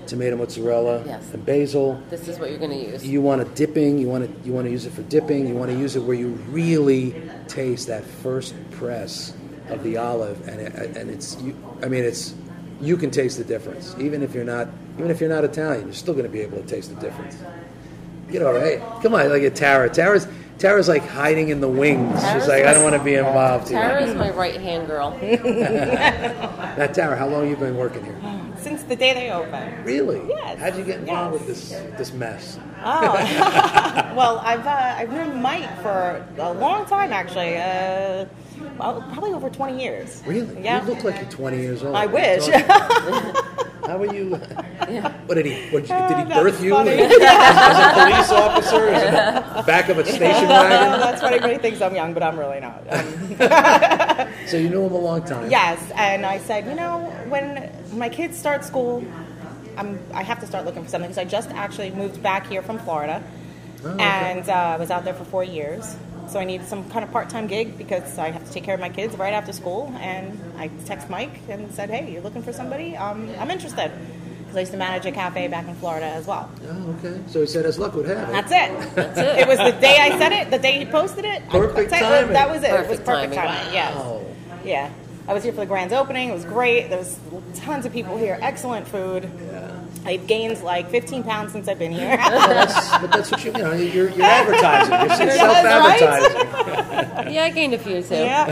tomato 0.08 0.36
mozzarella 0.38 1.04
Yes. 1.06 1.34
and 1.34 1.46
basil, 1.46 2.02
This 2.10 2.28
is 2.28 2.40
what 2.40 2.50
you're 2.50 2.58
going 2.60 2.72
to 2.72 2.92
use. 2.94 3.06
you 3.06 3.22
want 3.22 3.42
a 3.42 3.46
dipping. 3.46 4.00
You 4.00 4.08
want 4.08 4.24
to 4.26 4.48
you 4.48 4.54
want 4.54 4.66
to 4.66 4.72
use 4.72 4.86
it 4.88 4.94
for 4.94 5.04
dipping. 5.04 5.48
You 5.48 5.54
want 5.56 5.70
to 5.72 5.78
use 5.78 5.96
it 5.96 6.04
where 6.04 6.16
you 6.18 6.30
really 6.50 7.14
taste 7.48 7.88
that 7.88 8.04
first 8.04 8.56
press 8.72 9.34
of 9.70 9.84
the 9.84 9.98
olive, 9.98 10.48
and 10.48 10.58
it, 10.62 10.74
and 10.98 11.10
it's 11.12 11.38
you. 11.42 11.54
I 11.84 11.88
mean, 11.88 12.04
it's 12.04 12.34
you 12.82 12.98
can 12.98 13.12
taste 13.12 13.38
the 13.38 13.44
difference, 13.44 13.96
even 14.00 14.22
if 14.24 14.34
you're 14.34 14.44
not 14.44 14.68
even 14.98 15.12
if 15.12 15.20
you're 15.20 15.30
not 15.30 15.44
Italian. 15.44 15.86
You're 15.86 15.94
still 15.94 16.14
going 16.14 16.26
to 16.26 16.32
be 16.32 16.42
able 16.42 16.58
to 16.62 16.68
taste 16.68 16.94
the 16.94 17.00
difference. 17.02 17.38
You 18.30 18.40
know, 18.40 18.52
right? 18.52 18.80
Come 19.02 19.14
on, 19.16 19.28
look 19.30 19.42
at 19.44 19.56
Tara. 19.56 19.90
Tara's 19.90 20.28
Tara's 20.58 20.88
like 20.88 21.06
hiding 21.06 21.50
in 21.50 21.62
the 21.62 21.68
wings. 21.68 22.14
She's 22.32 22.48
like, 22.48 22.66
I 22.66 22.74
don't 22.74 22.84
want 22.84 22.96
to 22.96 23.04
be 23.04 23.14
involved 23.16 23.70
here. 23.70 23.80
Tara 23.80 24.04
is 24.04 24.16
my 24.16 24.32
right 24.32 24.60
hand 24.60 24.88
girl. 24.88 25.12
Now, 26.78 26.86
Tara, 26.86 27.18
how 27.18 27.28
long 27.28 27.42
have 27.42 27.50
you 27.50 27.56
been 27.56 27.76
working 27.76 28.04
here? 28.06 28.16
Since 28.60 28.84
the 28.84 28.96
day 28.96 29.14
they 29.16 29.32
opened. 29.32 29.84
Really? 29.84 30.22
Yes. 30.28 30.60
How'd 30.60 30.78
you 30.78 30.84
get 30.84 31.00
involved 31.00 31.34
Yes. 31.40 31.48
with 31.48 31.48
this 31.48 31.98
this 31.98 32.14
mess? 32.14 32.60
Oh, 32.84 33.14
well, 34.16 34.40
I've 34.40 34.66
uh, 34.68 34.96
I've 34.98 35.12
known 35.12 35.42
Mike 35.42 35.82
for 35.82 36.24
a 36.38 36.54
long 36.54 36.86
time 36.86 37.12
actually. 37.14 37.58
Uh, 37.58 38.26
well, 38.26 38.28
probably 38.78 39.34
over 39.34 39.50
20 39.50 39.82
years. 39.82 40.22
Really? 40.26 40.64
Yeah. 40.64 40.82
You 40.86 40.94
look 40.94 41.04
like 41.04 41.16
you're 41.22 41.30
20 41.30 41.58
years 41.58 41.84
old. 41.84 41.96
I 41.96 42.06
What 42.06 42.24
are 42.24 42.36
you 42.36 42.52
wish. 42.52 43.44
How 43.88 44.02
are 44.02 44.14
you? 44.14 44.36
What 44.36 45.36
did 45.36 45.46
he? 45.46 45.70
What, 45.70 45.84
did 45.84 45.92
Oh, 45.92 46.08
he 46.08 46.24
that's 46.26 46.42
birth 46.42 46.62
you 46.62 46.72
funny. 46.72 46.92
as 46.92 47.10
a 47.10 47.94
police 48.28 48.32
officer? 48.32 48.88
As 48.90 49.64
a 49.64 49.64
back 49.66 49.88
of 49.88 49.98
a 49.98 50.06
station 50.06 50.24
wagon? 50.50 51.00
that's 51.00 51.22
what 51.22 51.32
everybody 51.32 51.58
thinks 51.62 51.82
I'm 51.82 51.96
young, 51.96 52.14
but 52.14 52.22
I'm 52.22 52.38
really 52.38 52.60
not. 52.60 52.84
Um, 52.90 54.34
So 54.48 54.58
you 54.58 54.70
knew 54.70 54.84
him 54.86 54.92
a 54.94 54.98
long 54.98 55.24
time. 55.24 55.50
yes, 55.50 55.80
and 55.96 56.26
I 56.26 56.38
said, 56.40 56.66
you 56.68 56.76
know, 56.76 57.00
when 57.30 57.72
my 57.94 58.10
kids 58.10 58.38
start 58.38 58.66
school, 58.66 59.04
I'm, 59.78 60.00
I 60.14 60.24
have 60.24 60.40
to 60.42 60.48
start 60.48 60.66
looking 60.66 60.84
for 60.84 60.90
something 60.90 61.10
because 61.10 61.18
I 61.20 61.26
just 61.26 61.50
actually 61.52 61.92
moved 61.92 62.22
back 62.22 62.48
here 62.48 62.62
from 62.62 62.80
Florida, 62.80 63.24
Oh, 63.86 63.90
okay. 63.90 64.04
and 64.04 64.50
uh, 64.50 64.54
I 64.54 64.78
was 64.78 64.90
out 64.92 65.06
there 65.06 65.14
for 65.14 65.24
four 65.24 65.44
years. 65.46 65.96
So 66.30 66.40
I 66.40 66.46
needed 66.46 66.68
some 66.68 66.90
kind 66.90 67.04
of 67.06 67.12
part-time 67.12 67.48
gig 67.48 67.78
because 67.78 68.18
I 68.18 68.32
have 68.32 68.46
to 68.46 68.52
take 68.52 68.64
care 68.64 68.74
of 68.76 68.82
my 68.82 68.90
kids 68.90 69.16
right 69.18 69.34
after 69.34 69.54
school. 69.54 69.94
And 70.00 70.40
I 70.58 70.68
text 70.86 71.10
Mike 71.10 71.40
and 71.50 71.72
said, 71.74 71.90
"Hey, 71.90 72.12
you're 72.12 72.22
looking 72.22 72.44
for 72.44 72.52
somebody? 72.54 72.96
Um, 72.98 73.30
I'm 73.40 73.50
interested." 73.52 73.92
Because 74.40 74.56
I 74.56 74.60
used 74.62 74.72
to 74.72 74.78
manage 74.78 75.06
a 75.06 75.12
cafe 75.12 75.48
back 75.50 75.68
in 75.68 75.76
Florida 75.76 76.06
as 76.06 76.26
well. 76.26 76.50
Oh, 76.70 76.96
okay. 77.04 77.20
So 77.28 77.42
he 77.42 77.48
said, 77.48 77.66
as 77.66 77.78
luck 77.78 77.94
would 77.96 78.08
have 78.08 78.30
it. 78.30 78.32
That's 78.32 78.52
it. 78.52 78.70
That's 78.96 79.18
it. 79.20 79.40
It 79.40 79.48
was 79.48 79.58
the 79.58 79.74
day 79.82 79.98
I 80.00 80.18
said 80.18 80.32
it, 80.32 80.50
the 80.50 80.58
day 80.58 80.80
he 80.80 80.86
posted 80.86 81.26
it. 81.26 81.48
Perfect 81.50 81.92
I- 81.92 82.00
timing. 82.00 82.32
That 82.34 82.50
was 82.50 82.64
it. 82.64 82.70
it 82.70 82.72
was 82.72 82.88
Perfect 82.88 83.06
perfect 83.06 83.34
timing. 83.34 83.56
timing. 83.58 83.74
Yes. 83.74 83.96
Wow. 83.96 84.22
Yeah. 84.64 84.90
I 85.28 85.34
was 85.34 85.44
here 85.44 85.52
for 85.52 85.60
the 85.60 85.66
grand 85.66 85.92
opening. 85.92 86.30
It 86.30 86.34
was 86.34 86.46
great. 86.46 86.88
There 86.90 86.98
was 86.98 87.20
tons 87.56 87.86
of 87.86 87.92
people 87.92 88.16
here. 88.16 88.38
Excellent 88.42 88.88
food. 88.88 89.30
I've 90.06 90.26
gained 90.28 90.62
like 90.64 90.90
15 90.90 91.24
pounds 91.24 91.52
since 91.52 91.68
I've 91.68 91.80
been 91.80 91.92
here. 91.92 92.18
Well, 92.28 92.48
that's, 92.50 92.98
but 93.00 93.12
that's 93.12 93.32
what 93.32 93.44
you, 93.44 93.52
you 93.52 93.58
know, 93.58 93.74
you're, 93.74 94.10
you're 94.12 94.26
advertising. 94.26 94.94
You're 95.28 95.32
self-advertising. 95.36 96.48
Yeah, 97.34 97.44
I 97.44 97.50
gained 97.50 97.74
a 97.74 97.78
few 97.80 98.02
too. 98.02 98.16
yeah, 98.16 98.48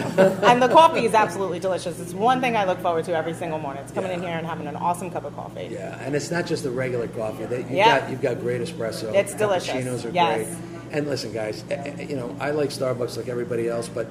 and 0.51 0.61
the 0.61 0.67
coffee 0.67 1.05
is 1.05 1.13
absolutely 1.13 1.59
delicious. 1.59 1.99
It's 1.99 2.13
one 2.13 2.41
thing 2.41 2.57
I 2.57 2.65
look 2.65 2.79
forward 2.81 3.05
to 3.05 3.15
every 3.15 3.33
single 3.33 3.57
morning. 3.57 3.83
It's 3.83 3.91
coming 3.93 4.11
in 4.11 4.21
here 4.21 4.31
and 4.37 4.45
having 4.45 4.67
an 4.67 4.75
awesome 4.75 5.09
cup 5.11 5.23
of 5.23 5.33
coffee. 5.35 5.69
Yeah, 5.71 5.97
and 6.01 6.13
it's 6.15 6.29
not 6.29 6.45
just 6.45 6.63
the 6.63 6.71
regular 6.71 7.07
coffee. 7.07 7.45
That 7.45 7.59
you've 7.61 7.71
Yeah. 7.71 8.01
got 8.01 8.09
you've 8.09 8.21
got 8.21 8.39
great 8.41 8.61
espresso. 8.61 9.13
It's 9.13 9.33
delicious. 9.33 9.69
Cappuccinos 9.73 10.05
are 10.05 10.09
Yes. 10.09 10.47
great. 10.47 10.57
And 10.91 11.07
listen, 11.07 11.31
guys, 11.31 11.63
eh, 11.69 11.75
eh, 11.99 12.01
you 12.09 12.15
know 12.17 12.35
I 12.39 12.51
like 12.51 12.69
Starbucks 12.69 13.15
like 13.17 13.29
everybody 13.29 13.69
else, 13.69 13.87
but 13.87 14.07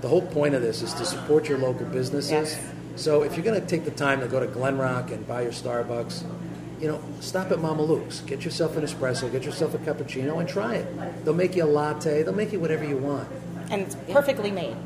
the 0.00 0.08
whole 0.08 0.22
point 0.22 0.54
of 0.54 0.62
this 0.62 0.82
is 0.82 0.92
to 0.94 1.04
support 1.04 1.48
your 1.48 1.58
local 1.58 1.86
businesses. 1.86 2.30
Yes. 2.30 2.58
So 2.96 3.22
if 3.22 3.36
you're 3.36 3.44
going 3.44 3.60
to 3.60 3.66
take 3.66 3.84
the 3.84 3.92
time 3.92 4.20
to 4.20 4.26
go 4.26 4.40
to 4.40 4.46
Glen 4.48 4.78
Rock 4.78 5.12
and 5.12 5.26
buy 5.28 5.42
your 5.42 5.52
Starbucks, 5.52 6.24
you 6.80 6.88
know, 6.88 7.00
stop 7.20 7.50
at 7.50 7.58
Mama 7.60 7.82
Luke's. 7.82 8.20
Get 8.20 8.44
yourself 8.44 8.76
an 8.76 8.84
espresso. 8.84 9.30
Get 9.30 9.44
yourself 9.44 9.74
a 9.74 9.78
cappuccino 9.78 10.38
and 10.40 10.48
try 10.48 10.76
it. 10.76 11.24
They'll 11.24 11.34
make 11.34 11.56
you 11.56 11.64
a 11.64 11.66
latte. 11.66 12.22
They'll 12.22 12.34
make 12.34 12.52
you 12.52 12.60
whatever 12.60 12.84
you 12.84 12.96
want. 12.96 13.28
And 13.70 13.82
it's 13.82 13.96
perfectly 14.10 14.50
made. 14.50 14.76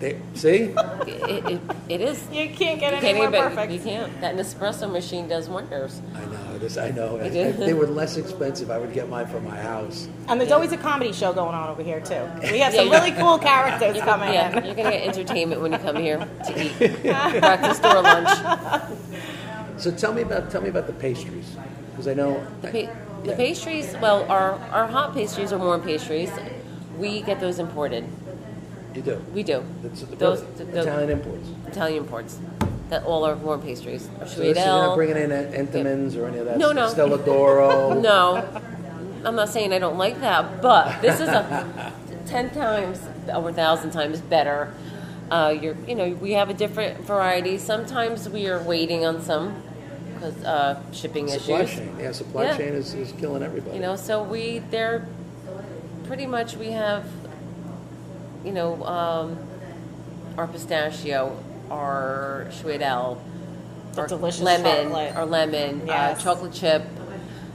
They, 0.00 0.20
see? 0.34 0.72
It, 1.06 1.44
it, 1.50 1.60
it 1.88 2.00
is. 2.00 2.24
You 2.30 2.50
can't 2.50 2.78
get 2.78 2.92
You 2.92 3.08
any 3.08 3.18
can't 3.18 3.32
more 3.32 3.42
perfect. 3.48 3.72
You 3.72 3.80
can't. 3.80 4.20
That 4.20 4.36
Nespresso 4.36 4.88
machine 4.90 5.26
does 5.26 5.48
wonders. 5.48 6.00
I 6.14 6.24
know 6.26 6.58
this. 6.58 6.76
I 6.76 6.90
know. 6.90 7.20
You 7.20 7.30
do? 7.30 7.38
If 7.40 7.56
they 7.56 7.74
were 7.74 7.88
less 7.88 8.16
expensive, 8.16 8.70
I 8.70 8.78
would 8.78 8.92
get 8.92 9.08
mine 9.08 9.26
from 9.26 9.44
my 9.44 9.60
house. 9.60 10.06
And 10.28 10.40
there's 10.40 10.52
always 10.52 10.70
a 10.70 10.76
comedy 10.76 11.12
show 11.12 11.32
going 11.32 11.52
on 11.54 11.68
over 11.68 11.82
here 11.82 11.98
too. 12.00 12.22
We 12.52 12.60
have 12.60 12.72
Yeah, 12.74 12.82
some 12.82 12.90
really 12.90 13.10
cool 13.10 13.38
characters 13.38 13.96
You 13.96 14.02
coming 14.02 14.28
can, 14.32 14.34
yeah, 14.34 14.58
in. 14.60 14.66
you're 14.66 14.74
gonna 14.76 14.90
get 14.92 15.08
entertainment 15.08 15.62
when 15.62 15.72
you 15.72 15.78
come 15.78 15.96
here 15.96 16.18
to 16.46 16.64
eat 16.64 16.78
breakfast 17.02 17.84
or 17.84 18.00
lunch. 18.00 18.28
So 19.78 19.90
tell 19.90 20.12
me 20.12 20.22
about 20.22 20.50
tell 20.50 20.60
me 20.60 20.68
about 20.68 20.86
the 20.86 20.92
pastries 20.92 21.56
because 21.90 22.08
I 22.08 22.14
know 22.14 22.44
The, 22.62 22.68
I- 22.68 22.86
pa- 22.86 22.92
the 23.22 23.30
yeah. 23.30 23.36
pastries, 23.36 23.96
well, 24.00 24.24
our, 24.30 24.52
our 24.72 24.86
hot 24.86 25.12
pastries 25.14 25.52
are 25.52 25.58
warm 25.58 25.82
pastries. 25.82 26.30
We 26.98 27.20
get 27.22 27.40
those 27.40 27.58
imported. 27.58 28.04
You 28.94 29.02
do. 29.02 29.24
We 29.34 29.42
do. 29.42 29.64
That's 29.82 30.02
the 30.02 30.16
Those 30.16 30.42
really 30.42 30.72
the, 30.72 30.80
Italian 30.82 31.10
imports. 31.10 31.48
Italian 31.66 31.98
imports. 32.04 32.38
That 32.90 33.04
all 33.04 33.24
are 33.24 33.34
warm 33.36 33.60
pastries. 33.62 34.08
Our 34.20 34.26
So 34.26 34.40
this 34.40 34.56
is 34.58 34.64
not 34.64 34.94
bringing 34.96 35.16
in 35.16 35.30
Entenmann's 35.30 36.16
or 36.16 36.26
any 36.26 36.38
of 36.38 36.46
that. 36.46 36.58
No, 36.58 36.72
no. 36.72 36.88
Stella 36.88 37.18
D'Oro. 37.18 38.00
No, 38.00 38.62
I'm 39.24 39.34
not 39.36 39.48
saying 39.48 39.72
I 39.72 39.78
don't 39.78 39.98
like 39.98 40.20
that, 40.20 40.62
but 40.62 41.00
this 41.02 41.20
is 41.20 41.28
a 41.28 41.92
ten 42.26 42.50
times 42.50 43.00
over 43.32 43.50
a 43.50 43.52
thousand 43.52 43.90
times 43.90 44.20
better. 44.20 44.72
Uh, 45.30 45.54
you're, 45.60 45.76
you 45.86 45.94
know, 45.94 46.08
we 46.14 46.32
have 46.32 46.48
a 46.48 46.54
different 46.54 47.00
variety. 47.00 47.58
Sometimes 47.58 48.28
we 48.28 48.48
are 48.48 48.62
waiting 48.62 49.04
on 49.04 49.20
some 49.20 49.62
because 50.18 50.42
uh, 50.44 50.80
shipping 50.92 51.28
Supply 51.28 51.60
issues. 51.62 51.78
chain. 51.78 51.96
Yeah, 52.00 52.12
supply 52.12 52.44
Yeah. 52.44 52.56
chain 52.56 52.72
is, 52.74 52.94
is 52.94 53.12
killing 53.12 53.42
everybody. 53.42 53.76
You 53.76 53.82
know, 53.82 53.96
so 53.96 54.22
we 54.22 54.60
they're 54.70 55.06
pretty 56.06 56.26
much 56.26 56.56
we 56.56 56.72
have, 56.72 57.04
you 58.44 58.52
know, 58.52 58.82
um, 58.84 59.38
our 60.36 60.46
pistachio, 60.46 61.36
our 61.70 62.46
Schwedel, 62.50 63.20
The 63.94 64.02
our 64.02 64.06
delicious 64.08 64.40
lemon, 64.42 64.88
chocolate. 64.88 65.16
our 65.16 65.26
lemon, 65.26 65.82
Yes. 65.86 66.18
uh, 66.18 66.22
chocolate 66.22 66.52
chip. 66.52 66.82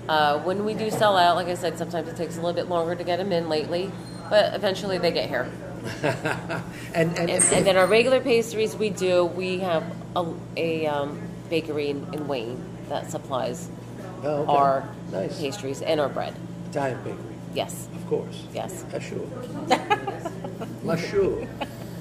Uh, 0.08 0.40
when 0.40 0.66
we 0.66 0.74
do 0.74 0.90
sell 0.92 1.16
out, 1.18 1.36
like 1.36 1.48
I 1.48 1.56
said, 1.56 1.78
sometimes 1.78 2.10
it 2.10 2.18
takes 2.18 2.36
a 2.36 2.42
little 2.42 2.54
bit 2.54 2.68
longer 2.68 2.94
to 2.94 3.04
get 3.06 3.18
them 3.18 3.32
in 3.32 3.48
lately, 3.48 3.90
but 4.30 4.54
eventually 4.54 4.98
they 4.98 5.12
get 5.12 5.30
here. 5.30 5.50
and, 6.04 7.18
and, 7.18 7.30
And, 7.30 7.30
and 7.30 7.66
then 7.66 7.78
our 7.78 7.88
regular 7.88 8.20
pastries, 8.22 8.76
we 8.76 8.90
do. 8.90 9.26
We 9.26 9.60
have 9.60 9.84
a, 10.16 10.34
a 10.58 10.88
um, 10.88 11.22
bakery 11.54 11.90
in, 11.92 12.00
in 12.14 12.28
Wayne 12.28 12.58
that 12.90 13.12
supplies 13.12 13.70
Oh, 14.24 14.42
okay. 14.44 14.52
our 14.52 14.90
Nice. 15.12 15.38
pastries 15.40 15.82
and 15.82 16.00
our 16.00 16.10
bread. 16.10 16.34
Italian 16.72 16.98
bakery, 17.04 17.36
Yes, 17.54 17.88
of 17.96 18.08
course. 18.10 18.38
yes. 18.54 18.84
La 20.84 20.96
sure. 20.96 21.46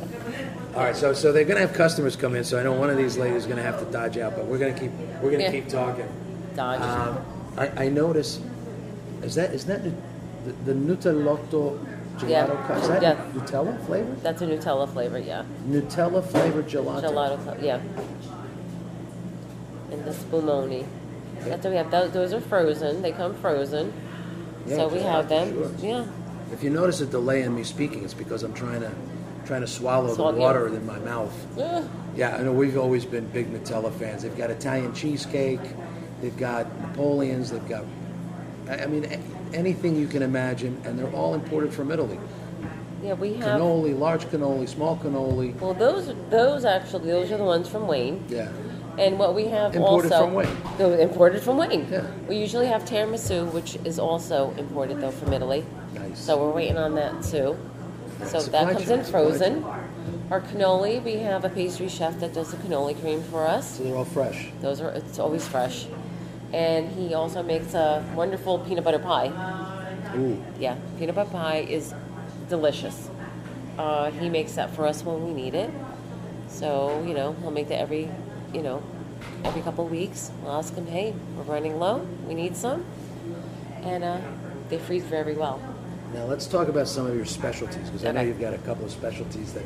All 0.74 0.84
right, 0.84 0.96
so 0.96 1.12
so 1.12 1.32
they're 1.32 1.44
gonna 1.44 1.60
have 1.60 1.74
customers 1.74 2.16
come 2.16 2.34
in. 2.34 2.44
So 2.44 2.58
I 2.58 2.62
know 2.62 2.72
one 2.72 2.88
of 2.88 2.96
these 2.96 3.18
ladies 3.18 3.42
is 3.42 3.46
gonna 3.46 3.62
have 3.70 3.78
to 3.80 3.84
dodge 3.92 4.16
out, 4.16 4.34
but 4.36 4.46
we're 4.46 4.58
gonna 4.58 4.78
keep 4.82 4.92
we're 5.20 5.30
gonna 5.32 5.42
Yeah. 5.44 5.50
keep 5.50 5.68
talking. 5.68 6.08
Dodge. 6.56 6.80
Um, 6.80 7.18
I, 7.58 7.84
I 7.84 7.88
notice 7.90 8.40
is 9.22 9.34
that 9.34 9.52
is 9.52 9.66
that 9.66 9.80
the, 9.84 9.92
the, 10.64 10.72
Nutellotto 10.72 11.78
gelato 12.16 12.28
Yeah. 12.28 12.46
cup? 12.66 12.82
Is 12.82 12.88
that 12.88 13.02
Yeah. 13.02 13.16
Nutella 13.34 13.74
flavor? 13.86 14.12
That's 14.22 14.40
a 14.42 14.46
Nutella 14.46 14.88
flavor, 14.88 15.18
yeah. 15.18 15.42
Nutella 15.68 16.22
flavored 16.24 16.68
gelato. 16.68 17.02
Gelato, 17.02 17.62
yeah. 17.62 17.80
The 20.12 20.24
spumoni. 20.24 20.86
That's 21.40 21.64
what 21.64 21.70
we 21.70 21.76
have. 21.76 21.90
Those, 21.90 22.12
those 22.12 22.32
are 22.32 22.40
frozen. 22.40 23.02
They 23.02 23.12
come 23.12 23.34
frozen. 23.34 23.92
Yeah, 24.66 24.76
so 24.76 24.88
we 24.88 25.00
have 25.00 25.28
them. 25.28 25.52
sure. 25.52 25.72
Yeah. 25.80 26.06
If 26.52 26.62
you 26.62 26.70
notice 26.70 27.00
a 27.00 27.06
delay 27.06 27.42
in 27.42 27.54
me 27.54 27.64
speaking, 27.64 28.04
it's 28.04 28.14
because 28.14 28.42
I'm 28.42 28.54
trying 28.54 28.80
to 28.80 28.92
trying 29.46 29.62
to 29.62 29.66
swallow 29.66 30.14
Swallow, 30.14 30.32
the 30.32 30.38
water 30.40 30.68
in 30.68 30.86
my 30.86 30.98
mouth. 31.00 31.34
Yeah. 31.56 31.84
Yeah, 32.14 32.36
I 32.36 32.42
know 32.42 32.52
we've 32.52 32.76
always 32.76 33.04
been 33.04 33.26
big 33.28 33.52
Nutella 33.52 33.92
fans. 33.92 34.22
They've 34.22 34.36
got 34.36 34.50
Italian 34.50 34.94
cheesecake, 34.94 35.60
they've 36.20 36.36
got 36.36 36.66
Napoleons, 36.80 37.50
they've 37.50 37.68
got, 37.68 37.84
I 38.68 38.84
I 38.84 38.86
mean, 38.86 39.04
anything 39.52 39.96
you 39.96 40.06
can 40.06 40.22
imagine, 40.22 40.80
and 40.84 40.98
they're 40.98 41.10
all 41.12 41.34
imported 41.34 41.74
from 41.74 41.90
Italy. 41.90 42.18
Yeah, 43.02 43.14
we 43.14 43.34
have. 43.34 43.60
Cannoli, 43.60 43.98
large 43.98 44.26
cannoli, 44.26 44.68
small 44.68 44.96
cannoli. 44.96 45.58
Well, 45.58 45.74
those 45.74 46.14
those 46.30 46.64
actually 46.64 47.10
those 47.10 47.32
are 47.32 47.38
the 47.38 47.44
ones 47.44 47.68
from 47.68 47.88
Wayne. 47.88 48.24
Yeah, 48.28 48.52
And 48.98 49.18
what 49.18 49.34
we 49.34 49.46
have 49.46 49.74
Imported 49.74 50.12
also 50.12 50.26
from 50.26 50.34
Wayne. 50.34 51.00
Imported 51.00 51.42
from 51.42 51.56
Wayne. 51.56 51.88
Yeah. 51.90 52.06
We 52.28 52.36
usually 52.36 52.66
have 52.66 52.84
tiramisu, 52.84 53.50
which 53.52 53.76
is 53.84 53.98
also 53.98 54.52
imported 54.58 55.00
though 55.00 55.10
from 55.10 55.32
Italy. 55.32 55.64
nice. 55.94 56.18
So 56.18 56.36
we're 56.38 56.50
waiting 56.52 56.76
on 56.76 56.94
that 56.96 57.22
too. 57.22 57.56
So 58.26 58.38
Supply 58.38 58.64
that 58.64 58.72
comes 58.74 58.86
chain, 58.88 58.98
in 58.98 59.04
supply 59.04 59.20
frozen. 59.22 59.64
Our 60.30 60.40
cannoli, 60.40 61.02
we 61.02 61.16
have 61.16 61.44
a 61.44 61.48
pastry 61.48 61.88
chef 61.88 62.18
that 62.20 62.32
does 62.34 62.50
the 62.52 62.56
cannoli 62.58 62.98
cream 63.00 63.22
for 63.24 63.46
us. 63.46 63.78
So 63.78 63.84
they're 63.84 63.96
all 63.96 64.04
fresh. 64.04 64.50
Those 64.60 64.80
are 64.80 64.90
it's 64.90 65.18
always 65.18 65.46
fresh. 65.48 65.86
And 66.52 66.90
he 66.92 67.14
also 67.14 67.42
makes 67.42 67.72
a 67.74 68.04
wonderful 68.14 68.58
peanut 68.60 68.84
butter 68.84 68.98
pie. 68.98 69.28
Ooh, 70.16 70.42
Yeah, 70.58 70.76
peanut 70.98 71.14
butter 71.14 71.30
pie 71.30 71.66
is 71.68 71.94
delicious. 72.48 73.08
Uh, 73.78 74.10
he 74.10 74.28
makes 74.28 74.52
that 74.54 74.74
for 74.74 74.86
us 74.86 75.02
when 75.02 75.24
we 75.26 75.32
need 75.32 75.54
it. 75.54 75.70
So, 76.48 77.02
you 77.06 77.14
know, 77.14 77.32
he'll 77.40 77.50
make 77.50 77.68
that 77.68 77.78
every, 77.80 78.10
you 78.52 78.62
know, 78.62 78.82
every 79.44 79.62
couple 79.62 79.84
of 79.84 79.90
weeks. 79.90 80.30
We'll 80.42 80.52
ask 80.52 80.74
them, 80.74 80.86
hey, 80.86 81.14
we're 81.36 81.44
running 81.44 81.78
low. 81.78 82.06
We 82.26 82.34
need 82.34 82.56
some. 82.56 82.84
And 83.82 84.04
uh, 84.04 84.20
they 84.68 84.78
freeze 84.78 85.04
very 85.04 85.34
well. 85.34 85.60
Now 86.14 86.24
let's 86.24 86.46
talk 86.46 86.68
about 86.68 86.88
some 86.88 87.06
of 87.06 87.16
your 87.16 87.24
specialties 87.24 87.86
because 87.88 88.04
I 88.04 88.12
know 88.12 88.20
Okay. 88.20 88.28
you've 88.28 88.40
got 88.40 88.52
a 88.54 88.58
couple 88.58 88.84
of 88.84 88.90
specialties 88.90 89.54
that 89.54 89.64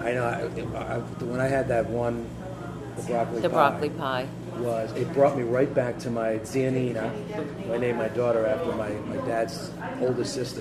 I 0.00 0.12
know. 0.12 0.24
I, 0.24 0.78
I, 0.78 0.98
when 1.24 1.40
I 1.40 1.48
had 1.48 1.68
that 1.68 1.86
one, 1.90 2.26
the 2.96 3.02
broccoli. 3.02 3.40
The 3.40 3.48
pie, 3.50 3.54
broccoli 3.54 3.90
pie. 3.90 4.28
was 4.58 4.92
it 4.92 5.12
brought 5.12 5.36
me 5.36 5.42
right 5.42 5.72
back 5.74 5.98
to 6.00 6.10
my 6.10 6.34
Zianina. 6.38 7.10
I 7.72 7.76
named 7.78 7.98
my 7.98 8.08
daughter 8.08 8.46
after 8.46 8.72
my, 8.76 8.90
my 8.90 9.16
dad's 9.26 9.70
oldest 10.00 10.34
sister, 10.34 10.60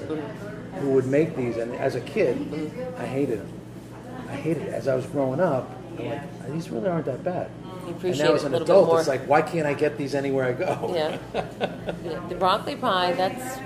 who 0.80 0.90
would 0.92 1.06
make 1.06 1.36
these. 1.36 1.58
And 1.58 1.76
as 1.76 1.94
a 1.96 2.02
kid, 2.02 2.38
I 2.98 3.06
hated 3.06 3.40
them. 3.42 3.54
I 4.30 4.36
hated 4.36 4.64
it. 4.64 4.74
As 4.74 4.88
I 4.88 4.96
was 4.96 5.06
growing 5.06 5.40
up, 5.40 5.70
I'm 6.00 6.10
like, 6.10 6.52
these 6.54 6.70
really 6.70 6.88
aren't 6.90 7.06
that 7.06 7.24
bad. 7.24 7.50
You 7.66 7.88
And 7.88 7.96
appreciate 7.98 8.26
now 8.26 8.34
as 8.34 8.42
it 8.42 8.44
a 8.44 8.48
an 8.48 8.52
little 8.54 8.66
bit 8.68 8.72
adult, 8.74 8.88
more. 8.88 9.00
it's 9.00 9.08
like, 9.08 9.28
why 9.28 9.42
can't 9.42 9.66
I 9.68 9.74
get 9.74 9.98
these 9.98 10.16
anywhere 10.16 10.46
I 10.46 10.54
go? 10.54 10.92
Yeah. 10.96 11.18
yeah. 12.04 12.20
The 12.30 12.36
broccoli 12.36 12.76
pie, 12.76 13.14
that's 13.14 13.58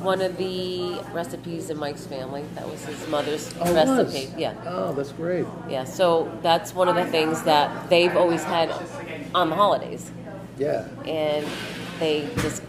one 0.00 0.20
of 0.20 0.36
the 0.36 1.00
recipes 1.12 1.70
in 1.70 1.78
Mike's 1.78 2.06
family. 2.06 2.44
That 2.54 2.68
was 2.68 2.84
his 2.84 3.08
mother's 3.08 3.52
Oh, 3.60 3.70
it 3.70 3.74
recipe. 3.74 4.26
was? 4.26 4.34
Yeah. 4.38 4.54
Oh, 4.66 4.92
that's 4.92 5.12
great. 5.12 5.46
Yeah, 5.68 5.84
so 5.84 6.30
that's 6.42 6.74
one 6.74 6.88
of 6.88 6.94
the 6.96 7.06
things 7.06 7.42
that 7.42 7.88
they've 7.90 8.14
always 8.16 8.44
had 8.44 8.70
on 9.34 9.48
the 9.50 9.56
holidays. 9.56 10.10
Yeah. 10.58 10.86
And 11.06 11.46
they 11.98 12.28
just 12.38 12.62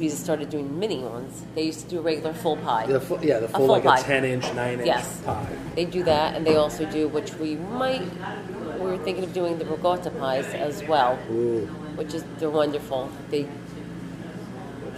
we 0.00 0.08
just 0.08 0.24
started 0.24 0.48
doing 0.48 0.78
mini 0.78 0.98
ones. 1.04 1.42
They 1.54 1.62
used 1.64 1.80
to 1.84 1.88
do 1.90 1.98
a 1.98 2.02
regular 2.02 2.32
full 2.32 2.56
pie. 2.56 2.86
The 2.86 3.00
full, 3.00 3.22
yeah, 3.22 3.38
the 3.38 3.48
full, 3.48 3.58
full 3.66 3.68
like 3.68 3.84
pie. 3.84 4.00
a 4.00 4.02
10 4.02 4.24
inch, 4.24 4.52
9 4.54 4.74
inch 4.78 4.86
Yes. 4.86 5.20
pie. 5.26 5.46
They 5.76 5.84
do 5.84 6.02
that, 6.04 6.34
and 6.34 6.46
they 6.46 6.56
also 6.56 6.86
do, 6.86 7.06
which 7.08 7.34
we 7.34 7.56
might, 7.56 8.02
we 8.78 8.86
were 8.86 8.96
thinking 8.98 9.24
of 9.24 9.34
doing 9.34 9.58
the 9.58 9.66
ricotta 9.66 10.10
pies 10.10 10.46
as 10.54 10.82
well, 10.84 11.18
Ooh. 11.30 11.66
which 11.96 12.14
is 12.14 12.24
they're 12.38 12.48
wonderful. 12.48 13.10
They 13.30 13.46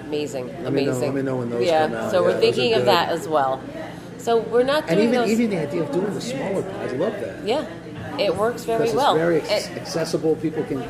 amazing, 0.05 0.47
me 0.47 0.53
know- 0.53 0.69
amazing. 0.69 1.01
let 1.01 1.15
me 1.15 1.23
know 1.23 1.37
when 1.37 1.51
those 1.51 1.67
yeah, 1.67 1.89
come 1.89 1.97
out. 1.97 2.11
so 2.13 2.21
Yeah, 2.21 2.35
we're 2.35 2.41
thinking 2.41 2.75
of 2.75 2.85
that 2.85 3.09
as 3.09 3.27
well. 3.27 3.61
So 4.19 4.39
we're 4.39 4.63
not 4.63 4.85
And 4.89 4.97
doing 4.99 5.09
even, 5.09 5.21
those. 5.23 5.31
even 5.31 5.51
the 5.51 5.59
idea 5.59 5.83
of 5.83 5.91
doing 5.93 6.15
the 6.15 6.21
smaller 6.21 6.63
pies, 6.63 6.93
I 6.93 6.97
love 6.97 7.21
that. 7.21 7.45
yeah, 7.45 7.67
it 8.21 8.37
works 8.37 8.63
very 8.65 8.93
well. 8.93 9.15
it's 9.17 9.19
very 9.19 9.41
And- 9.41 9.79
accessible. 9.81 10.37
People 10.37 10.63
can 10.63 10.85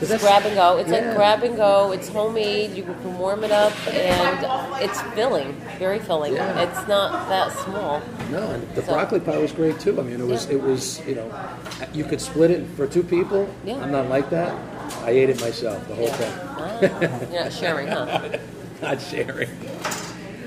It's 0.00 0.16
grab 0.22 0.44
and 0.44 0.54
go. 0.54 0.76
It's 0.78 0.90
yeah. 0.90 0.98
like 1.06 1.16
grab 1.16 1.42
and 1.42 1.56
go. 1.56 1.92
It's 1.92 2.08
homemade. 2.08 2.76
You 2.76 2.84
can 2.84 3.18
warm 3.18 3.42
it 3.42 3.50
up, 3.50 3.72
and 3.88 4.82
it's 4.82 5.00
filling, 5.14 5.52
very 5.78 5.98
filling. 5.98 6.34
Yeah. 6.34 6.60
It's 6.60 6.86
not 6.86 7.28
that 7.28 7.52
small. 7.52 8.00
No, 8.30 8.48
and 8.50 8.62
the 8.74 8.82
So- 8.82 8.92
broccoli 8.92 9.20
pie 9.20 9.38
was 9.38 9.52
great 9.52 9.80
too. 9.80 9.98
I 9.98 10.02
mean, 10.04 10.20
it 10.20 10.26
was 10.26 10.46
Yeah. 10.46 10.54
it 10.56 10.62
was 10.62 11.00
you 11.06 11.16
know, 11.16 11.28
you 11.92 12.04
could 12.04 12.20
split 12.20 12.50
it 12.50 12.64
for 12.76 12.86
two 12.86 13.02
people. 13.02 13.48
Yeah. 13.64 13.82
I'm 13.82 13.90
not 13.90 14.08
like 14.08 14.30
that. 14.30 14.54
I 15.04 15.10
ate 15.10 15.30
it 15.30 15.40
myself, 15.40 15.86
the 15.88 15.94
whole 15.96 16.06
Yeah. 16.06 16.12
thing. 16.12 16.34
Ah, 16.60 16.80
you're 17.32 17.42
not 17.42 17.52
sharing, 17.52 17.88
huh? 17.88 18.20
Not 18.80 19.00
sharing. 19.02 19.50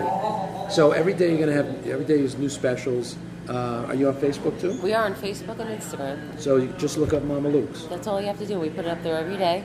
So 0.69 0.91
every 0.91 1.13
day 1.13 1.29
you're 1.29 1.39
gonna 1.39 1.53
have 1.53 1.87
every 1.87 2.05
day 2.05 2.19
is 2.19 2.37
new 2.37 2.49
specials. 2.49 3.15
Uh, 3.47 3.85
are 3.87 3.95
you 3.95 4.07
on 4.07 4.15
Facebook 4.15 4.59
too? 4.61 4.79
We 4.81 4.93
are 4.93 5.05
on 5.05 5.15
Facebook 5.15 5.59
and 5.59 5.69
Instagram. 5.69 6.39
So 6.39 6.57
you 6.57 6.67
just 6.77 6.97
look 6.97 7.13
up 7.13 7.23
Mama 7.23 7.49
Luke's. 7.49 7.83
That's 7.85 8.05
all 8.07 8.21
you 8.21 8.27
have 8.27 8.37
to 8.39 8.45
do. 8.45 8.59
We 8.59 8.69
put 8.69 8.85
it 8.85 8.89
up 8.91 9.01
there 9.01 9.17
every 9.17 9.37
day. 9.37 9.63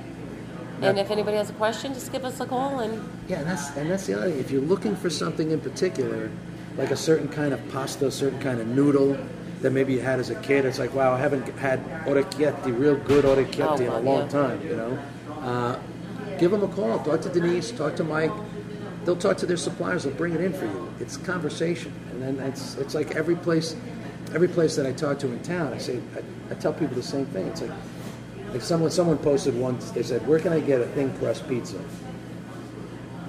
And 0.82 0.98
if 0.98 1.10
anybody 1.10 1.36
has 1.36 1.50
a 1.50 1.54
question, 1.54 1.94
just 1.94 2.12
give 2.12 2.24
us 2.24 2.40
a 2.40 2.46
call 2.46 2.80
and 2.80 3.02
Yeah, 3.28 3.38
and 3.38 3.46
that's 3.48 3.74
and 3.76 3.90
that's 3.90 4.06
the 4.06 4.14
other 4.14 4.30
thing. 4.30 4.38
If 4.40 4.50
you're 4.50 4.60
looking 4.62 4.96
for 4.96 5.08
something 5.10 5.50
in 5.50 5.60
particular, 5.60 6.30
like 6.76 6.90
a 6.90 6.96
certain 6.96 7.28
kind 7.28 7.54
of 7.54 7.66
pasta, 7.70 8.06
a 8.06 8.10
certain 8.10 8.40
kind 8.40 8.60
of 8.60 8.66
noodle 8.66 9.16
that 9.62 9.70
maybe 9.70 9.94
you 9.94 10.00
had 10.00 10.18
as 10.20 10.28
a 10.30 10.34
kid, 10.36 10.64
it's 10.66 10.78
like, 10.78 10.92
wow, 10.94 11.14
I 11.14 11.18
haven't 11.18 11.48
had 11.58 11.82
orecchietti, 12.04 12.78
real 12.78 12.96
good 12.96 13.24
orecchietti, 13.24 13.60
Oh, 13.70 13.74
in 13.76 13.82
a 13.86 13.90
God, 13.90 14.04
long 14.04 14.20
yeah. 14.22 14.28
time. 14.28 14.62
You 14.68 14.76
know, 14.76 14.98
uh, 15.40 15.78
give 16.38 16.50
them 16.50 16.62
a 16.62 16.68
call. 16.68 16.98
Talk 16.98 17.22
to 17.22 17.28
Denise. 17.30 17.70
Talk 17.70 17.96
to 17.96 18.04
Mike. 18.04 18.32
They'll 19.04 19.16
talk 19.16 19.36
to 19.38 19.46
their 19.46 19.56
suppliers. 19.56 20.04
They'll 20.04 20.14
bring 20.14 20.34
it 20.34 20.40
in 20.40 20.52
for 20.52 20.64
you. 20.66 20.92
It's 21.00 21.16
conversation, 21.18 21.92
and 22.10 22.22
then 22.22 22.46
it's 22.46 22.74
it's 22.76 22.94
like 22.94 23.14
every 23.16 23.36
place, 23.36 23.76
every 24.34 24.48
place 24.48 24.76
that 24.76 24.86
I 24.86 24.92
talk 24.92 25.18
to 25.20 25.28
in 25.28 25.40
town, 25.42 25.72
I 25.72 25.78
say 25.78 26.00
I, 26.16 26.52
I 26.52 26.54
tell 26.56 26.72
people 26.72 26.94
the 26.96 27.02
same 27.02 27.26
thing. 27.26 27.46
It's 27.48 27.60
like 27.62 27.70
like 28.54 28.62
someone 28.62 28.90
someone 28.90 29.18
posted 29.18 29.54
once. 29.58 29.90
They 29.90 30.02
said, 30.02 30.26
"Where 30.26 30.38
can 30.38 30.52
I 30.54 30.60
get 30.60 30.80
a 30.80 30.86
thin 30.86 31.12
crust 31.18 31.46
pizza?" 31.48 31.76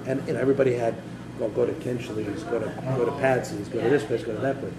And 0.06 0.26
you 0.26 0.34
know, 0.34 0.40
everybody 0.40 0.72
had, 0.74 0.94
well, 1.40 1.50
go 1.50 1.66
to 1.66 1.72
Kinchley's, 1.72 2.44
go 2.44 2.60
to 2.60 2.72
go 2.96 3.04
to 3.04 3.10
Patsy's, 3.20 3.68
go 3.68 3.82
to 3.82 3.90
this 3.90 4.04
place, 4.04 4.22
go 4.22 4.32
to 4.34 4.40
that 4.40 4.60
place. 4.60 4.72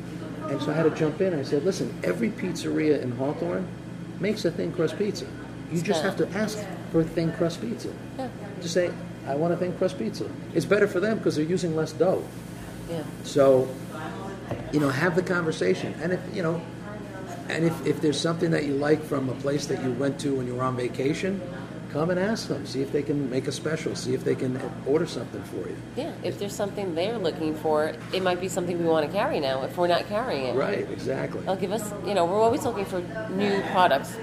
And 0.49 0.61
so 0.61 0.71
I 0.71 0.73
had 0.73 0.83
to 0.83 0.91
jump 0.91 1.19
in. 1.19 1.33
And 1.33 1.41
I 1.41 1.43
said, 1.43 1.63
"Listen, 1.65 1.93
every 2.03 2.29
pizzeria 2.31 3.01
in 3.01 3.11
Hawthorne 3.11 3.67
makes 4.21 4.45
a 4.45 4.51
thin 4.51 4.71
crust 4.71 4.97
pizza. 4.97 5.25
You 5.71 5.81
just 5.81 6.01
have 6.01 6.15
to 6.17 6.27
ask 6.29 6.57
for 6.93 7.01
a 7.01 7.03
thin 7.03 7.33
crust 7.33 7.59
pizza. 7.59 7.89
yeah, 8.17 8.29
Just 8.61 8.73
say, 8.73 8.89
I 9.27 9.35
want 9.35 9.53
a 9.53 9.57
thin 9.57 9.73
crust 9.77 9.99
pizza. 9.99 10.25
It's 10.55 10.65
better 10.65 10.87
for 10.87 11.01
them 11.01 11.17
because 11.17 11.35
they're 11.35 11.43
using 11.43 11.75
less 11.75 11.91
dough. 11.91 12.23
yeah. 12.89 13.03
So, 13.23 13.67
you 14.71 14.79
know, 14.79 14.87
have 14.87 15.17
the 15.17 15.21
conversation. 15.21 15.93
And 16.01 16.13
if, 16.13 16.21
you 16.33 16.41
know, 16.41 16.61
and 17.49 17.65
if, 17.65 17.85
if 17.85 18.01
there's 18.01 18.19
something 18.19 18.51
that 18.51 18.65
you 18.65 18.73
like 18.73 19.03
from 19.03 19.29
a 19.29 19.35
place 19.35 19.67
that 19.67 19.83
you 19.83 19.91
went 19.93 20.19
to 20.21 20.35
when 20.35 20.47
you 20.47 20.55
were 20.55 20.63
on 20.63 20.75
vacation, 20.75 21.41
come 21.91 22.09
and 22.09 22.19
ask 22.19 22.47
them. 22.47 22.65
See 22.65 22.81
if 22.81 22.91
they 22.91 23.03
can 23.03 23.29
make 23.29 23.47
a 23.47 23.51
special. 23.51 23.95
See 23.95 24.13
if 24.13 24.23
they 24.23 24.35
can 24.35 24.59
order 24.85 25.05
something 25.05 25.41
for 25.43 25.67
you. 25.69 25.77
Yeah, 25.95 26.13
if 26.23 26.39
there's 26.39 26.55
something 26.55 26.95
they're 26.95 27.17
looking 27.17 27.55
for, 27.55 27.93
it 28.13 28.21
might 28.21 28.41
be 28.41 28.49
something 28.49 28.77
we 28.77 28.85
want 28.85 29.05
to 29.05 29.11
carry 29.11 29.39
now 29.39 29.63
if 29.63 29.77
we're 29.77 29.87
not 29.87 30.07
carrying 30.07 30.47
it. 30.47 30.55
Right, 30.55 30.89
exactly. 30.91 31.41
They'll 31.41 31.55
give 31.55 31.71
us, 31.71 31.93
you 32.05 32.13
know, 32.13 32.25
we're 32.25 32.41
always 32.41 32.65
looking 32.65 32.85
for 32.85 33.01
new 33.31 33.61
products. 33.71 34.15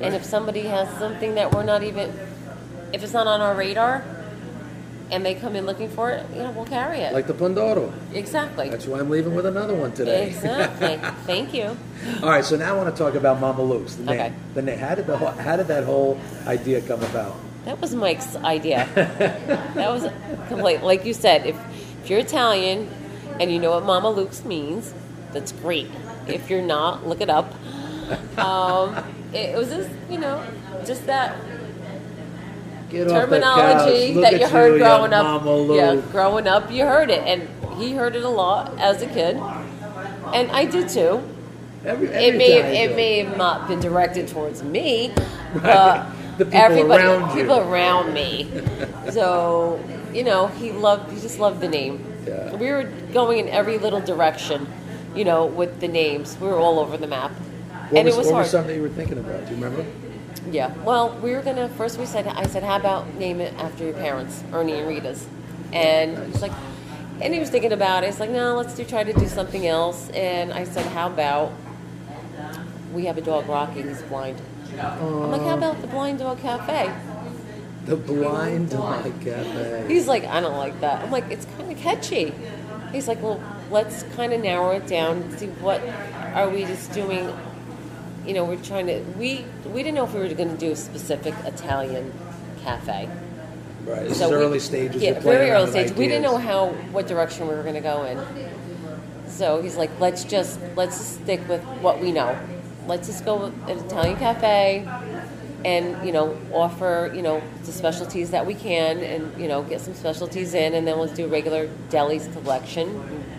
And 0.00 0.14
if 0.14 0.24
somebody 0.24 0.62
has 0.62 0.88
something 0.98 1.36
that 1.36 1.54
we're 1.54 1.64
not 1.64 1.82
even, 1.82 2.12
if 2.92 3.02
it's 3.02 3.12
not 3.12 3.26
on 3.26 3.40
our 3.40 3.54
radar 3.54 4.04
and 5.10 5.24
they 5.24 5.34
come 5.34 5.54
in 5.54 5.66
looking 5.66 5.88
for 5.88 6.10
it, 6.10 6.26
you 6.30 6.38
know, 6.42 6.50
we'll 6.50 6.64
carry 6.64 6.98
it. 6.98 7.12
Like 7.12 7.26
the 7.26 7.34
Pandoro. 7.34 7.92
exactly. 8.12 8.68
That's 8.68 8.86
why 8.86 8.98
I'm 8.98 9.10
leaving 9.10 9.34
with 9.34 9.46
another 9.46 9.74
one 9.74 9.92
today. 9.92 10.28
Exactly. 10.28 10.96
Thank 11.26 11.54
you. 11.54 11.76
All 12.22 12.28
right, 12.28 12.44
so 12.44 12.56
now 12.56 12.74
I 12.74 12.76
want 12.76 12.94
to 12.94 13.02
talk 13.02 13.14
about 13.14 13.40
Mama 13.40 13.62
Luke's. 13.62 13.94
The 13.94 14.04
name. 14.04 14.20
Okay. 14.20 14.32
The 14.54 14.62
name. 14.62 14.78
How 14.78 14.94
did 14.94 15.06
the 15.06 15.16
whole, 15.16 15.28
how 15.28 15.56
did 15.56 15.68
that 15.68 15.84
whole 15.84 16.18
idea 16.46 16.80
come 16.80 17.02
about? 17.04 17.36
That 17.64 17.80
was 17.80 17.94
Mike's 17.94 18.36
idea. 18.36 18.88
that 18.94 19.90
was 19.90 20.08
complete. 20.48 20.82
Like 20.82 21.04
you 21.04 21.12
said, 21.14 21.46
if, 21.46 21.56
if 22.02 22.10
you're 22.10 22.20
Italian 22.20 22.88
and 23.40 23.50
you 23.50 23.58
know 23.58 23.70
what 23.70 23.84
Mama 23.84 24.10
Luke's 24.10 24.44
means, 24.44 24.94
that's 25.32 25.52
great. 25.52 25.88
If 26.26 26.50
you're 26.50 26.62
not, 26.62 27.06
look 27.06 27.20
it 27.20 27.30
up. 27.30 27.54
Um, 28.38 28.94
it, 29.32 29.50
it 29.50 29.58
was 29.58 29.68
just, 29.68 29.90
you 30.08 30.18
know, 30.18 30.40
just 30.86 31.06
that 31.06 31.36
Get 33.04 33.08
terminology 33.08 33.90
the 33.90 34.06
couch. 34.06 34.14
Look 34.14 34.22
that 34.24 34.34
at 34.34 34.40
you 34.40 34.46
heard 34.48 34.78
growing 34.78 35.12
up. 35.12 35.44
Yeah, 35.76 36.02
growing 36.12 36.46
up, 36.46 36.70
you 36.70 36.84
heard 36.84 37.10
it, 37.10 37.20
and 37.26 37.48
he 37.78 37.92
heard 37.92 38.16
it 38.16 38.24
a 38.24 38.28
lot 38.28 38.72
as 38.78 39.02
a 39.02 39.06
kid, 39.06 39.36
and 40.32 40.50
I 40.50 40.64
did 40.64 40.88
too. 40.88 41.22
Every, 41.84 42.08
It 42.08 42.36
may 42.36 42.54
Italian 42.58 42.90
it 42.90 42.96
may 42.96 43.18
have 43.24 43.36
not 43.36 43.68
been 43.68 43.78
directed 43.80 44.26
towards 44.28 44.62
me, 44.62 45.12
but 45.62 46.06
The 46.38 46.44
people 46.46 46.60
everybody, 46.60 47.04
around 47.04 47.36
you. 47.36 47.42
people 47.42 47.58
around 47.60 48.12
me. 48.14 48.50
So 49.12 49.78
you 50.12 50.24
know, 50.24 50.48
he 50.48 50.72
loved. 50.72 51.12
He 51.12 51.20
just 51.20 51.38
loved 51.38 51.60
the 51.60 51.68
name. 51.68 52.04
Yeah. 52.26 52.56
We 52.56 52.70
were 52.72 52.84
going 53.12 53.38
in 53.38 53.48
every 53.48 53.78
little 53.78 54.00
direction, 54.00 54.66
you 55.14 55.24
know, 55.24 55.46
with 55.46 55.78
the 55.80 55.86
names. 55.86 56.36
We 56.40 56.48
were 56.48 56.58
all 56.58 56.80
over 56.80 56.96
the 56.96 57.06
map, 57.06 57.30
What 57.30 57.98
and 57.98 58.06
was, 58.06 58.14
it 58.14 58.18
was 58.18 58.26
what 58.26 58.32
hard. 58.32 58.44
was 58.44 58.50
something 58.50 58.74
you 58.74 58.82
were 58.82 58.88
thinking 58.88 59.18
about? 59.18 59.44
Do 59.46 59.54
you 59.54 59.62
remember? 59.62 59.86
Yeah. 60.50 60.74
Well, 60.84 61.10
we 61.20 61.32
were 61.32 61.42
gonna 61.42 61.68
first. 61.70 61.98
We 61.98 62.06
said, 62.06 62.26
I 62.26 62.46
said, 62.46 62.62
how 62.62 62.76
about 62.76 63.14
name 63.14 63.40
it 63.40 63.52
after 63.54 63.84
your 63.84 63.94
parents, 63.94 64.42
Ernie 64.52 64.74
and 64.74 64.88
Rita's, 64.88 65.26
and 65.72 66.32
he's 66.32 66.42
like, 66.42 66.52
and 67.20 67.32
he 67.32 67.40
was 67.40 67.50
thinking 67.50 67.72
about 67.72 68.04
it. 68.04 68.06
He's 68.06 68.20
like, 68.20 68.30
no, 68.30 68.54
let's 68.56 68.74
do 68.74 68.84
try 68.84 69.04
to 69.04 69.12
do 69.12 69.26
something 69.26 69.66
else. 69.66 70.10
And 70.10 70.52
I 70.52 70.64
said, 70.64 70.86
how 70.86 71.08
about 71.08 71.52
we 72.92 73.06
have 73.06 73.18
a 73.18 73.22
dog, 73.22 73.48
Rocky. 73.48 73.82
He's 73.82 74.02
blind. 74.02 74.40
I'm 74.78 75.30
like, 75.30 75.42
how 75.42 75.54
oh. 75.54 75.58
about 75.58 75.80
the 75.80 75.86
Blind 75.86 76.18
Dog 76.18 76.40
Cafe? 76.40 76.92
The 77.84 77.96
Blind 77.96 78.70
Dog 78.70 79.04
Cafe. 79.22 79.86
He's 79.88 80.08
like, 80.08 80.24
I 80.24 80.40
don't 80.40 80.56
like 80.56 80.80
that. 80.80 81.02
I'm 81.02 81.10
like, 81.10 81.30
it's 81.30 81.46
kind 81.56 81.70
of 81.70 81.78
catchy. 81.78 82.34
He's 82.92 83.08
like, 83.08 83.22
well, 83.22 83.40
let's 83.70 84.02
kind 84.14 84.32
of 84.32 84.40
narrow 84.40 84.70
it 84.72 84.86
down 84.86 85.22
and 85.22 85.38
see 85.38 85.46
what 85.46 85.80
are 86.34 86.48
we 86.48 86.64
just 86.64 86.92
doing. 86.92 87.32
You 88.26 88.34
know, 88.34 88.44
we're 88.44 88.56
trying 88.62 88.86
to. 88.88 89.00
We 89.16 89.44
we 89.66 89.82
didn't 89.82 89.94
know 89.94 90.04
if 90.04 90.12
we 90.14 90.20
were 90.20 90.28
going 90.34 90.50
to 90.50 90.56
do 90.56 90.72
a 90.72 90.76
specific 90.76 91.34
Italian 91.44 92.12
cafe. 92.64 93.08
Right. 93.84 94.08
This 94.08 94.18
So 94.18 94.24
is 94.26 94.30
we- 94.30 94.36
early 94.36 94.58
stages. 94.58 95.00
Yeah, 95.00 95.20
very 95.20 95.50
early 95.50 95.70
stage. 95.70 95.92
We 95.92 96.08
didn't 96.08 96.22
know 96.22 96.36
how 96.38 96.68
what 96.90 97.06
direction 97.06 97.46
we 97.46 97.54
were 97.54 97.62
going 97.62 97.74
to 97.76 97.80
go 97.80 98.02
in. 98.04 98.18
So 99.28 99.62
he's 99.62 99.76
like, 99.76 99.90
let's 100.00 100.24
just 100.24 100.58
let's 100.74 100.96
just 100.98 101.14
stick 101.22 101.46
with 101.48 101.62
what 101.82 102.00
we 102.00 102.10
know. 102.10 102.36
Let's 102.88 103.06
just 103.06 103.24
go 103.24 103.36
with 103.46 103.68
an 103.68 103.78
Italian 103.84 104.16
cafe, 104.16 104.88
and 105.64 106.04
you 106.06 106.12
know 106.12 106.36
offer 106.52 107.12
you 107.14 107.22
know 107.22 107.42
the 107.64 107.72
specialties 107.72 108.30
that 108.30 108.44
we 108.46 108.54
can, 108.54 108.98
and 108.98 109.40
you 109.40 109.46
know 109.46 109.62
get 109.62 109.80
some 109.80 109.94
specialties 109.94 110.54
in, 110.54 110.74
and 110.74 110.86
then 110.86 110.98
let's 110.98 111.12
do 111.12 111.26
a 111.26 111.28
regular 111.28 111.68
deli 111.90 112.18
collection, 112.18 112.88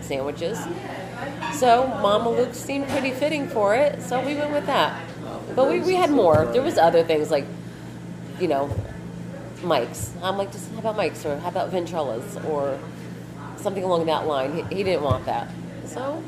sandwiches, 0.00 0.58
So 1.54 1.86
Mama 2.00 2.30
Luke 2.30 2.54
seemed 2.54 2.88
pretty 2.88 3.10
fitting 3.10 3.48
for 3.48 3.74
it, 3.74 4.00
so 4.02 4.24
we 4.24 4.34
went 4.34 4.52
with 4.52 4.66
that. 4.66 5.04
But 5.56 5.68
we, 5.68 5.80
we 5.80 5.94
had 5.94 6.10
more. 6.10 6.46
There 6.46 6.62
was 6.62 6.78
other 6.78 7.02
things 7.02 7.30
like, 7.30 7.46
you 8.38 8.46
know, 8.48 8.70
Mike's. 9.62 10.12
I'm 10.22 10.36
like, 10.38 10.52
just 10.52 10.70
how 10.72 10.78
about 10.78 10.96
Mike's 10.96 11.24
or 11.26 11.36
how 11.38 11.48
about 11.48 11.72
Ventrellas 11.72 12.44
or 12.48 12.78
something 13.56 13.82
along 13.82 14.06
that 14.06 14.26
line. 14.26 14.54
He, 14.54 14.76
he 14.76 14.82
didn't 14.84 15.02
want 15.02 15.26
that. 15.26 15.48
So 15.84 16.22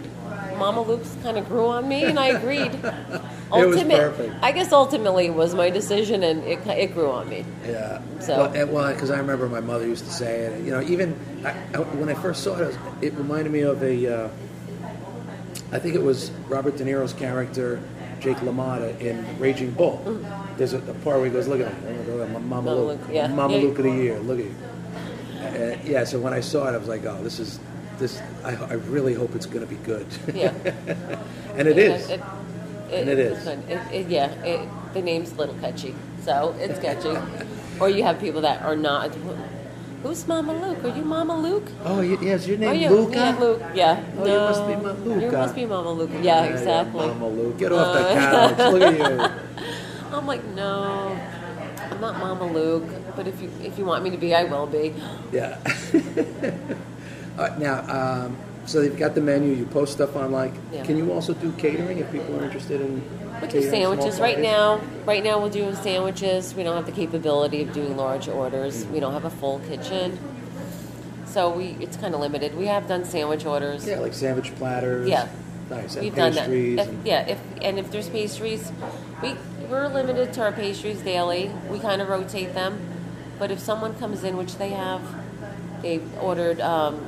Mama 0.59 0.83
Luke's 0.83 1.17
kind 1.23 1.39
of 1.39 1.47
grew 1.47 1.67
on 1.69 1.89
me, 1.89 2.05
and 2.05 2.19
I 2.19 2.29
agreed. 2.29 2.73
was 3.53 3.83
perfect. 3.83 4.35
I 4.43 4.53
guess 4.53 4.73
ultimately 4.73 5.27
it 5.27 5.35
was 5.35 5.55
my 5.55 5.71
decision, 5.71 6.23
and 6.23 6.43
it, 6.45 6.67
it 6.67 6.95
grew 6.95 7.11
on 7.11 7.29
me. 7.29 7.45
Yeah. 7.67 8.01
So- 8.21 8.37
well, 8.37 8.53
and- 8.53 8.73
well, 8.73 8.93
because 8.93 9.11
I 9.11 9.19
remember 9.19 9.49
my 9.49 9.61
mother 9.61 9.87
used 9.87 10.05
to 10.07 10.13
say 10.13 10.41
it. 10.41 10.65
You 10.65 10.73
know, 10.73 10.81
even 10.83 11.15
I, 11.45 11.51
I, 11.75 11.79
when 11.79 12.09
I 12.09 12.15
first 12.15 12.43
saw 12.43 12.57
it, 12.57 12.69
it, 12.71 12.79
it 13.13 13.15
reminded 13.15 13.53
me 13.53 13.61
of 13.61 13.83
a. 13.83 14.25
Uh, 14.25 14.29
I 15.73 15.79
think 15.79 15.95
it 15.95 16.03
was 16.03 16.31
Robert 16.49 16.77
De 16.77 16.85
Niro's 16.85 17.13
character, 17.13 17.81
Jake 18.21 18.39
LaMotta 18.39 18.99
in 19.01 19.25
Raging 19.39 19.71
Bull. 19.71 19.97
There's 20.57 20.73
a, 20.73 20.79
a 20.79 20.95
part 21.05 21.17
where 21.19 21.27
he 21.27 21.31
goes, 21.31 21.47
"Look 21.49 21.61
at 21.61 21.73
him, 21.73 22.07
look 22.11 22.29
at 22.29 22.35
him, 22.37 22.49
Mama 22.49 22.75
Luke, 22.75 23.01
yeah. 23.11 23.29
Mama 23.29 23.55
Yeah. 23.57 23.63
Luke 23.63 23.79
of 23.79 23.85
the 23.85 23.91
year. 23.91 24.19
Look 24.19 24.41
at 24.41 24.45
you." 24.47 24.55
Uh, 25.41 25.77
yeah. 25.85 26.05
So 26.05 26.19
when 26.19 26.33
I 26.35 26.41
saw 26.41 26.69
it, 26.69 26.73
I 26.75 26.77
was 26.77 26.89
like, 26.89 27.05
"Oh, 27.05 27.23
this 27.23 27.39
is 27.39 27.61
this. 27.99 28.21
I, 28.45 28.55
I 28.57 28.73
really 28.75 29.15
hope 29.15 29.35
it's 29.35 29.47
going 29.47 29.67
to 29.67 29.67
be 29.67 29.81
good." 29.85 30.07
Yeah. 30.35 30.53
and 31.57 31.69
it 31.69 31.79
is. 31.79 32.11
It, 32.11 32.21
And 32.93 33.09
it 33.09 33.19
is. 33.21 33.47
It, 33.47 33.59
it, 33.93 34.09
yeah, 34.09 34.31
it, 34.43 34.69
the 34.93 35.01
name's 35.01 35.31
a 35.33 35.37
little 35.37 35.55
catchy, 35.57 35.95
so 36.25 36.55
it's 36.59 36.81
catchy. 36.81 37.17
or 37.79 37.89
you 37.89 38.03
have 38.03 38.19
people 38.19 38.41
that 38.41 38.63
are 38.63 38.77
not. 38.77 39.13
Who's 40.03 40.27
Mama 40.27 40.53
Luke? 40.55 40.83
Are 40.85 40.97
you 40.97 41.05
Mama 41.05 41.37
Luke? 41.39 41.69
Oh, 41.85 42.01
yes, 42.01 42.47
your 42.47 42.57
Oh, 42.57 42.61
name 42.61 42.81
yeah, 42.81 42.91
Luca. 42.91 43.17
yeah, 43.17 43.37
Luke. 43.39 43.63
Yeah. 43.75 44.01
Oh, 44.19 44.25
no, 44.25 44.33
you 44.33 44.41
must 44.41 44.67
be 44.67 44.75
Ma- 44.77 44.93
You 45.15 45.21
Luca. 45.21 45.37
must 45.37 45.55
be 45.55 45.67
Mama 45.67 45.93
Luke. 45.93 46.11
Yeah, 46.23 46.45
exactly. 46.45 47.07
Mama 47.07 47.29
Luke, 47.29 47.59
get 47.59 47.73
off 47.73 47.93
the 47.93 48.01
Uh, 48.09 48.15
couch. 48.15 48.73
Look 48.73 48.83
at 48.83 48.99
you. 48.99 49.31
I'm 50.17 50.27
like, 50.27 50.45
no, 50.57 51.17
I'm 51.91 52.01
not 52.01 52.19
Mama 52.19 52.47
Luke. 52.51 52.89
But 53.15 53.29
if 53.29 53.43
you 53.43 53.51
if 53.63 53.77
you 53.79 53.85
want 53.85 54.03
me 54.03 54.11
to 54.11 54.17
be, 54.17 54.35
I 54.35 54.45
will 54.45 54.67
be. 54.67 54.95
Yeah. 55.33 55.59
All 57.39 57.45
right, 57.47 57.59
now, 57.59 57.85
um, 57.89 58.37
so 58.67 58.81
you've 58.83 58.99
got 58.99 59.15
the 59.15 59.21
menu. 59.21 59.53
You 59.53 59.67
post 59.67 59.93
stuff 59.93 60.17
online. 60.17 60.53
Yeah. 60.73 60.85
Can 60.85 60.97
you 60.97 61.13
also 61.13 61.35
do 61.35 61.53
catering 61.53 61.99
if 61.99 62.11
people 62.13 62.39
are 62.41 62.45
interested 62.45 62.81
in? 62.81 63.03
We 63.41 63.49
do 63.49 63.63
sandwiches 63.63 64.21
right 64.21 64.39
now. 64.39 64.81
Right 65.07 65.25
now, 65.25 65.41
we're 65.43 65.51
doing 65.51 65.75
sandwiches. 65.75 66.55
We 66.55 66.63
don't 66.63 66.77
have 66.77 66.87
the 66.87 66.93
capability 66.93 67.63
of 67.63 67.73
doing 67.73 67.97
large 67.97 68.29
orders. 68.29 68.85
We 68.87 69.01
don't 69.01 69.15
have 69.15 69.25
a 69.25 69.31
full 69.31 69.61
kitchen, 69.61 70.19
so 71.27 71.51
we 71.51 71.77
it's 71.81 71.97
kind 71.97 72.15
of 72.15 72.21
limited. 72.21 72.57
We 72.57 72.67
have 72.67 72.87
done 72.87 73.05
sandwich 73.05 73.47
orders. 73.47 73.87
Yeah, 73.87 74.01
like 74.01 74.13
sandwich 74.15 74.55
platters. 74.57 75.09
Yeah. 75.09 75.29
Nice. 75.71 75.95
And 75.95 76.05
We've 76.05 76.15
done 76.15 76.35
that. 76.35 76.51
If- 76.51 76.79
and- 76.89 77.07
yeah, 77.07 77.27
if 77.29 77.39
and 77.63 77.79
if 77.79 77.91
there's 77.91 78.09
pastries, 78.09 78.71
we 79.23 79.35
we're 79.71 79.89
limited 79.89 80.33
to 80.35 80.43
our 80.43 80.53
pastries 80.53 81.01
daily. 81.01 81.51
We 81.71 81.79
kind 81.79 82.03
of 82.03 82.09
rotate 82.09 82.55
them, 82.55 82.79
but 83.39 83.51
if 83.51 83.61
someone 83.61 83.95
comes 83.95 84.25
in, 84.25 84.37
which 84.37 84.57
they 84.57 84.71
have, 84.71 85.01
they 85.81 86.01
ordered. 86.21 86.61
Um, 86.61 87.07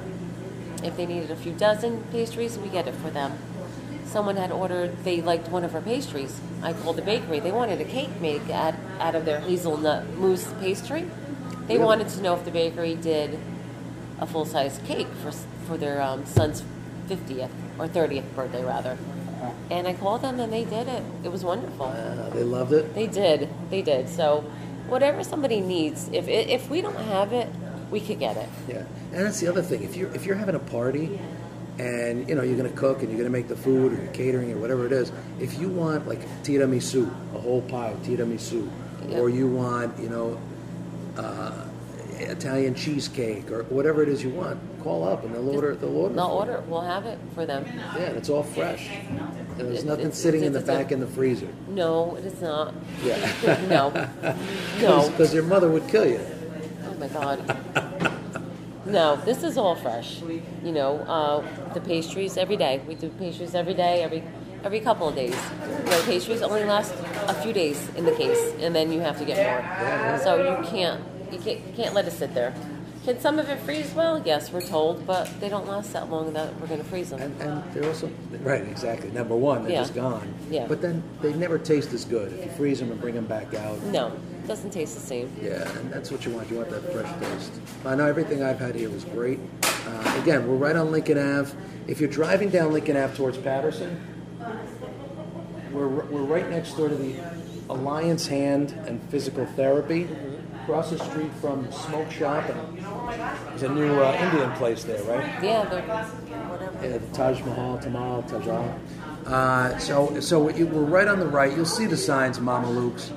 if 0.84 0.96
they 0.96 1.06
needed 1.06 1.30
a 1.30 1.36
few 1.36 1.52
dozen 1.52 2.04
pastries, 2.12 2.58
we 2.58 2.68
get 2.68 2.86
it 2.86 2.94
for 2.94 3.10
them. 3.10 3.32
Someone 4.04 4.36
had 4.36 4.52
ordered. 4.52 5.04
They 5.04 5.22
liked 5.22 5.48
one 5.48 5.64
of 5.64 5.74
our 5.74 5.80
pastries. 5.80 6.40
I 6.62 6.72
called 6.74 6.96
the 6.96 7.02
bakery. 7.02 7.40
They 7.40 7.52
wanted 7.52 7.80
a 7.80 7.84
cake 7.84 8.20
made 8.20 8.50
out, 8.50 8.74
out 9.00 9.14
of 9.14 9.24
their 9.24 9.40
hazelnut 9.40 10.06
mousse 10.16 10.52
pastry. 10.60 11.08
They 11.66 11.74
Really? 11.74 11.84
wanted 11.86 12.08
to 12.10 12.20
know 12.20 12.34
if 12.34 12.44
the 12.44 12.50
bakery 12.50 12.94
did 12.94 13.38
a 14.20 14.26
full 14.26 14.44
size 14.44 14.80
cake 14.86 15.08
for 15.22 15.32
for 15.66 15.76
their 15.78 16.02
um, 16.02 16.26
son's 16.26 16.62
50th 17.08 17.48
or 17.78 17.86
30th 17.88 18.24
birthday 18.34 18.64
rather. 18.64 18.98
And 19.70 19.86
I 19.88 19.94
called 19.94 20.22
them 20.22 20.38
and 20.40 20.52
they 20.52 20.64
did 20.64 20.88
it. 20.88 21.02
It 21.24 21.30
was 21.32 21.44
wonderful. 21.44 21.86
Uh, 21.86 22.28
they 22.30 22.42
loved 22.44 22.72
it. 22.72 22.94
They 22.94 23.06
did. 23.06 23.48
They 23.70 23.80
did. 23.82 24.08
So 24.08 24.44
whatever 24.88 25.24
somebody 25.24 25.60
needs, 25.60 26.08
if 26.12 26.28
if 26.28 26.68
we 26.68 26.82
don't 26.82 26.96
have 26.96 27.32
it, 27.32 27.48
we 27.92 28.00
could 28.00 28.18
get 28.18 28.36
it. 28.36 28.48
Yeah, 28.68 28.82
and 29.12 29.24
that's 29.26 29.38
the 29.38 29.46
other 29.48 29.62
thing. 29.62 29.82
If 29.84 29.94
you're 29.96 30.12
if 30.14 30.26
you're 30.26 30.34
having 30.36 30.54
a 30.56 30.58
party, 30.58 31.20
and 31.78 32.28
you 32.28 32.34
know 32.34 32.42
you're 32.42 32.56
going 32.56 32.70
to 32.70 32.76
cook 32.76 33.00
and 33.02 33.08
you're 33.08 33.18
going 33.18 33.30
to 33.32 33.38
make 33.38 33.46
the 33.48 33.56
food 33.56 33.92
or 33.92 34.02
you're 34.02 34.12
catering 34.12 34.50
or 34.52 34.56
whatever 34.56 34.86
it 34.86 34.92
is, 34.92 35.12
if 35.38 35.58
you 35.60 35.68
want 35.68 36.08
like 36.08 36.20
tiramisu, 36.42 37.06
a 37.34 37.38
whole 37.38 37.62
pie 37.62 37.90
of 37.90 37.98
tiramisu, 38.02 38.68
Yeah. 39.08 39.18
or 39.18 39.28
you 39.28 39.46
want 39.48 39.96
you 40.00 40.08
know 40.08 40.40
uh, 41.16 41.52
Italian 42.18 42.74
cheesecake 42.74 43.50
or 43.50 43.64
whatever 43.64 44.02
it 44.02 44.08
is 44.08 44.22
you 44.22 44.30
want, 44.30 44.58
call 44.82 45.06
up 45.06 45.24
and 45.24 45.34
they'll 45.34 45.48
order. 45.54 45.74
They'll 45.74 45.96
order. 45.96 46.14
They'll 46.14 46.26
you. 46.26 46.32
order. 46.32 46.54
it. 46.56 46.64
We'll 46.66 46.80
have 46.82 47.04
it 47.06 47.18
for 47.34 47.44
them. 47.46 47.64
Yeah, 47.96 48.04
and 48.04 48.16
it's 48.16 48.28
all 48.30 48.42
fresh. 48.42 48.88
And 49.58 49.68
there's 49.68 49.84
nothing 49.84 50.06
it's- 50.06 50.18
sitting 50.18 50.44
in 50.44 50.52
the 50.52 50.60
it's 50.60 50.68
a- 50.68 50.72
back 50.72 50.92
in 50.92 51.00
the 51.00 51.06
freezer. 51.06 51.48
No, 51.68 52.16
it 52.16 52.24
is 52.24 52.40
not. 52.40 52.74
Yeah. 53.04 53.60
No. 53.68 53.90
No. 54.80 55.08
Because 55.10 55.32
your 55.34 55.42
mother 55.44 55.68
would 55.70 55.86
kill 55.88 56.06
you. 56.06 56.20
Oh 56.88 56.94
my 56.94 57.08
god. 57.08 57.38
No, 58.84 59.16
this 59.16 59.42
is 59.42 59.56
all 59.56 59.74
fresh. 59.76 60.20
You 60.22 60.72
know, 60.72 60.98
uh, 61.00 61.72
the 61.74 61.80
pastries 61.80 62.36
every 62.36 62.56
day. 62.56 62.80
We 62.86 62.94
do 62.94 63.08
pastries 63.10 63.54
every 63.54 63.74
day, 63.74 64.02
every 64.02 64.22
every 64.64 64.80
couple 64.80 65.08
of 65.08 65.14
days. 65.14 65.36
You 65.84 65.90
know, 65.90 66.02
pastries 66.04 66.42
only 66.42 66.64
last 66.64 66.94
a 67.28 67.34
few 67.34 67.52
days 67.52 67.88
in 67.96 68.04
the 68.04 68.12
case, 68.12 68.54
and 68.60 68.74
then 68.74 68.92
you 68.92 69.00
have 69.00 69.18
to 69.18 69.24
get 69.24 69.38
more. 69.38 70.18
So 70.18 70.36
you 70.58 70.66
can't 70.68 71.00
you 71.32 71.38
can't, 71.38 71.60
you 71.66 71.72
can't 71.76 71.94
let 71.94 72.06
it 72.06 72.12
sit 72.12 72.34
there. 72.34 72.54
Can 73.04 73.18
some 73.18 73.40
of 73.40 73.48
it 73.48 73.58
freeze? 73.60 73.92
Well, 73.94 74.22
yes, 74.24 74.52
we're 74.52 74.60
told, 74.60 75.04
but 75.08 75.28
they 75.40 75.48
don't 75.48 75.66
last 75.66 75.92
that 75.92 76.08
long 76.08 76.32
that 76.34 76.54
we're 76.60 76.68
going 76.68 76.78
to 76.78 76.86
freeze 76.86 77.10
them. 77.10 77.20
And, 77.20 77.42
and 77.42 77.74
they're 77.74 77.84
also 77.88 78.08
right, 78.42 78.62
exactly. 78.62 79.10
Number 79.10 79.34
one, 79.34 79.62
they're 79.64 79.72
Yeah. 79.72 79.80
just 79.80 79.94
gone. 79.94 80.32
Yeah. 80.50 80.66
But 80.68 80.82
then 80.82 81.02
they 81.20 81.32
never 81.32 81.58
taste 81.58 81.92
as 81.92 82.04
good 82.04 82.32
if 82.32 82.44
you 82.44 82.50
freeze 82.52 82.78
them 82.78 82.92
and 82.92 83.00
bring 83.00 83.16
them 83.16 83.26
back 83.26 83.54
out. 83.54 83.82
No, 83.84 84.12
doesn't 84.46 84.70
taste 84.70 84.94
the 84.94 85.00
same. 85.00 85.32
Yeah, 85.40 85.68
and 85.78 85.92
that's 85.92 86.10
what 86.10 86.24
you 86.24 86.32
want. 86.32 86.50
You 86.50 86.56
want 86.58 86.70
that 86.70 86.92
fresh 86.92 87.20
taste. 87.20 87.52
I 87.84 87.94
know 87.94 88.06
everything 88.06 88.42
I've 88.42 88.58
had 88.58 88.74
here 88.74 88.90
was 88.90 89.04
great. 89.04 89.38
Uh, 89.62 90.20
again, 90.22 90.46
we're 90.46 90.56
right 90.56 90.76
on 90.76 90.90
Lincoln 90.90 91.18
Ave. 91.18 91.56
If 91.86 92.00
you're 92.00 92.10
driving 92.10 92.50
down 92.50 92.72
Lincoln 92.72 92.96
Ave 92.96 93.16
towards 93.16 93.38
Paterson, 93.38 94.00
we're, 95.72 95.88
we're 95.88 96.22
right 96.22 96.48
next 96.50 96.76
door 96.76 96.88
to 96.88 96.94
the 96.94 97.16
Alliance 97.68 98.26
Hand 98.26 98.72
and 98.86 99.02
Physical 99.10 99.46
Therapy. 99.56 100.08
Across 100.62 100.90
the 100.90 100.98
street 101.00 101.32
from 101.40 101.72
Smoke 101.72 102.08
Shop, 102.12 102.48
and 102.48 102.78
there's 103.48 103.64
a 103.64 103.68
new 103.68 104.00
uh, 104.00 104.12
Indian 104.12 104.52
place 104.52 104.84
there, 104.84 105.02
right? 105.02 105.42
Yeah, 105.42 105.64
they're 105.64 105.82
whatever. 105.82 106.78
Yeah, 106.86 106.98
the 106.98 107.06
Taj 107.08 107.40
Mahal, 107.40 107.78
Tamal, 107.78 108.22
Tajal. 108.30 108.78
Uh, 109.26 109.76
so, 109.78 110.20
so 110.20 110.48
you, 110.50 110.68
we're 110.68 110.84
right 110.84 111.08
on 111.08 111.18
the 111.18 111.26
right. 111.26 111.52
You'll 111.56 111.64
see 111.64 111.86
the 111.86 111.96
signs, 111.96 112.38
Mama 112.38 112.70
Luke's. 112.70 113.10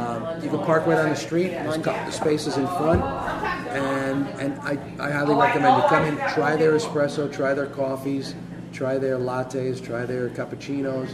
Um, 0.00 0.42
you 0.42 0.48
can 0.48 0.60
park 0.60 0.86
right 0.86 0.98
on 0.98 1.10
the 1.10 1.16
street. 1.16 1.48
There's 1.50 1.76
a 1.76 1.80
couple 1.80 2.06
of 2.08 2.14
spaces 2.14 2.56
in 2.56 2.66
front, 2.66 3.02
and 3.02 4.26
and 4.40 4.58
I, 4.60 4.78
I 4.98 5.10
highly 5.10 5.34
recommend 5.34 5.76
you 5.82 5.88
come 5.88 6.04
in, 6.04 6.16
try 6.34 6.56
their 6.56 6.72
espresso, 6.72 7.30
try 7.32 7.52
their 7.54 7.66
coffees, 7.66 8.34
try 8.72 8.96
their 8.98 9.18
lattes, 9.18 9.84
try 9.84 10.06
their 10.06 10.30
cappuccinos, 10.30 11.10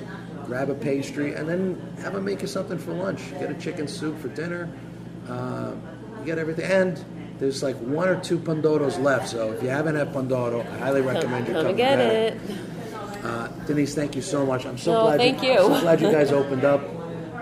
grab 0.46 0.70
a 0.70 0.74
pastry, 0.74 1.34
and 1.34 1.48
then 1.48 1.80
have 2.02 2.12
them 2.12 2.24
make 2.24 2.42
you 2.42 2.48
something 2.48 2.78
for 2.78 2.92
lunch. 2.92 3.20
Get 3.40 3.50
a 3.50 3.54
chicken 3.54 3.88
soup 3.88 4.18
for 4.20 4.28
dinner. 4.28 4.68
Uh, 5.28 5.72
you 6.20 6.24
get 6.26 6.38
everything, 6.38 6.70
and 6.70 7.04
there's 7.40 7.62
like 7.64 7.76
one 7.78 8.08
or 8.08 8.20
two 8.20 8.38
pandoros 8.38 9.02
left. 9.02 9.28
So 9.28 9.50
if 9.52 9.62
you 9.62 9.68
haven't 9.68 9.96
had 9.96 10.12
pandoro, 10.12 10.60
I 10.74 10.78
highly 10.78 11.00
Come, 11.02 11.08
recommend 11.14 11.48
you 11.48 11.54
come 11.54 11.66
come 11.66 11.76
get 11.76 11.98
it. 11.98 12.40
uh, 13.24 13.48
Denise, 13.66 13.94
thank 13.96 14.14
you 14.14 14.22
so 14.22 14.46
much. 14.46 14.64
I'm 14.64 14.78
so 14.78 14.92
No, 14.92 15.02
glad. 15.06 15.18
thank 15.18 15.42
you, 15.42 15.50
you. 15.52 15.58
So 15.58 15.80
glad 15.80 16.00
you 16.00 16.12
guys 16.12 16.30
opened 16.30 16.64
up. 16.64 16.82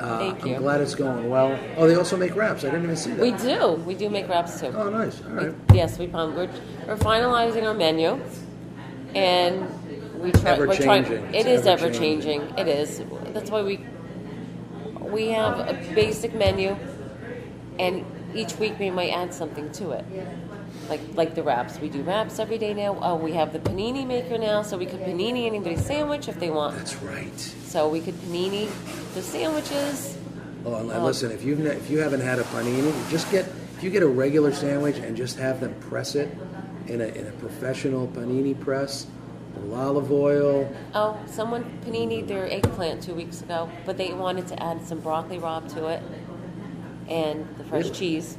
Uh, 0.04 0.18
Thank 0.18 0.42
I'm 0.42 0.48
you. 0.48 0.56
glad 0.58 0.82
it's 0.82 0.94
going 0.94 1.30
well. 1.30 1.58
Oh, 1.78 1.86
they 1.88 1.94
also 1.94 2.14
make 2.14 2.36
wraps. 2.36 2.62
I 2.62 2.66
didn't 2.66 2.84
even 2.84 2.96
see 2.96 3.12
that. 3.12 3.20
We 3.20 3.30
do. 3.32 3.72
We 3.86 3.94
do 3.94 4.10
make 4.10 4.28
wraps 4.28 4.60
too. 4.60 4.66
Oh, 4.66 4.90
nice. 4.90 5.22
All 5.24 5.30
right. 5.30 5.54
Yes, 5.72 5.98
we 5.98 6.08
found 6.08 6.36
we're, 6.36 6.50
we're 6.86 6.96
finalizing 6.96 7.64
our 7.64 7.72
menu, 7.72 8.20
and 9.14 9.66
we 10.20 10.30
try. 10.32 10.58
We're 10.58 10.76
trying. 10.76 11.04
It 11.06 11.34
It's 11.34 11.46
is 11.46 11.66
ever 11.66 11.90
changing. 11.90 12.42
It 12.58 12.68
is. 12.68 13.02
That's 13.32 13.50
why 13.50 13.62
we 13.62 13.80
we 15.00 15.28
have 15.28 15.60
a 15.60 15.72
basic 15.94 16.34
menu, 16.34 16.76
and 17.78 18.04
each 18.34 18.58
week 18.58 18.78
we 18.78 18.90
might 18.90 19.10
add 19.10 19.32
something 19.32 19.72
to 19.72 19.92
it. 19.92 20.04
Like 20.88 21.00
like 21.14 21.34
the 21.34 21.42
wraps, 21.42 21.78
we 21.80 21.88
do 21.88 22.02
wraps 22.02 22.38
every 22.38 22.58
day 22.58 22.74
now. 22.74 22.98
Oh, 23.00 23.16
we 23.16 23.32
have 23.32 23.52
the 23.52 23.58
panini 23.58 24.06
maker 24.06 24.36
now, 24.38 24.62
so 24.62 24.76
we 24.76 24.86
could 24.86 25.00
panini 25.00 25.46
anybody's 25.46 25.84
sandwich 25.84 26.28
if 26.28 26.38
they 26.38 26.50
want. 26.50 26.76
That's 26.76 26.96
right. 26.96 27.38
So 27.38 27.88
we 27.88 28.00
could 28.00 28.14
panini 28.14 28.68
the 29.14 29.22
sandwiches. 29.22 30.16
Oh, 30.66 30.74
and 30.76 30.90
Oh. 30.92 31.04
listen, 31.04 31.30
if 31.30 31.42
you've 31.44 31.58
ne- 31.58 31.70
if 31.70 31.90
you 31.90 31.98
haven't 32.00 32.20
had 32.20 32.38
a 32.38 32.42
panini, 32.44 32.92
just 33.10 33.30
get 33.30 33.46
if 33.76 33.82
you 33.82 33.90
get 33.90 34.02
a 34.02 34.06
regular 34.08 34.52
sandwich 34.52 34.96
and 34.98 35.16
just 35.16 35.38
have 35.38 35.60
them 35.60 35.74
press 35.80 36.14
it 36.14 36.28
in 36.86 37.00
a 37.00 37.06
in 37.06 37.26
a 37.26 37.32
professional 37.32 38.06
panini 38.08 38.58
press, 38.58 39.06
with 39.56 39.72
olive 39.72 40.12
oil. 40.12 40.70
Oh, 40.94 41.16
someone 41.26 41.64
panini 41.86 42.26
their 42.26 42.46
eggplant 42.52 43.02
two 43.02 43.14
weeks 43.14 43.40
ago, 43.40 43.70
but 43.86 43.96
they 43.96 44.12
wanted 44.12 44.46
to 44.48 44.62
add 44.62 44.86
some 44.86 45.00
broccoli 45.00 45.38
rabe 45.38 45.72
to 45.74 45.86
it 45.88 46.02
and 47.08 47.46
the 47.58 47.64
fresh 47.64 47.84
Really? 47.84 47.94
cheese. 47.96 48.36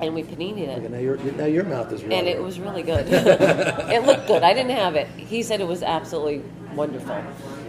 And 0.00 0.14
we 0.14 0.22
paninied 0.22 0.68
Okay, 0.68 0.84
it. 0.84 0.90
now 0.90 0.98
your 0.98 1.16
now 1.16 1.44
your 1.46 1.64
mouth 1.64 1.92
is. 1.92 2.02
And 2.02 2.12
it 2.26 2.42
was 2.42 2.58
really 2.60 2.82
good. 2.82 3.06
it 3.10 4.04
looked 4.06 4.26
good. 4.26 4.42
I 4.42 4.54
didn't 4.54 4.76
have 4.76 4.94
it. 4.96 5.08
He 5.16 5.42
said 5.42 5.60
it 5.60 5.66
was 5.66 5.82
absolutely 5.82 6.42
wonderful. 6.74 7.22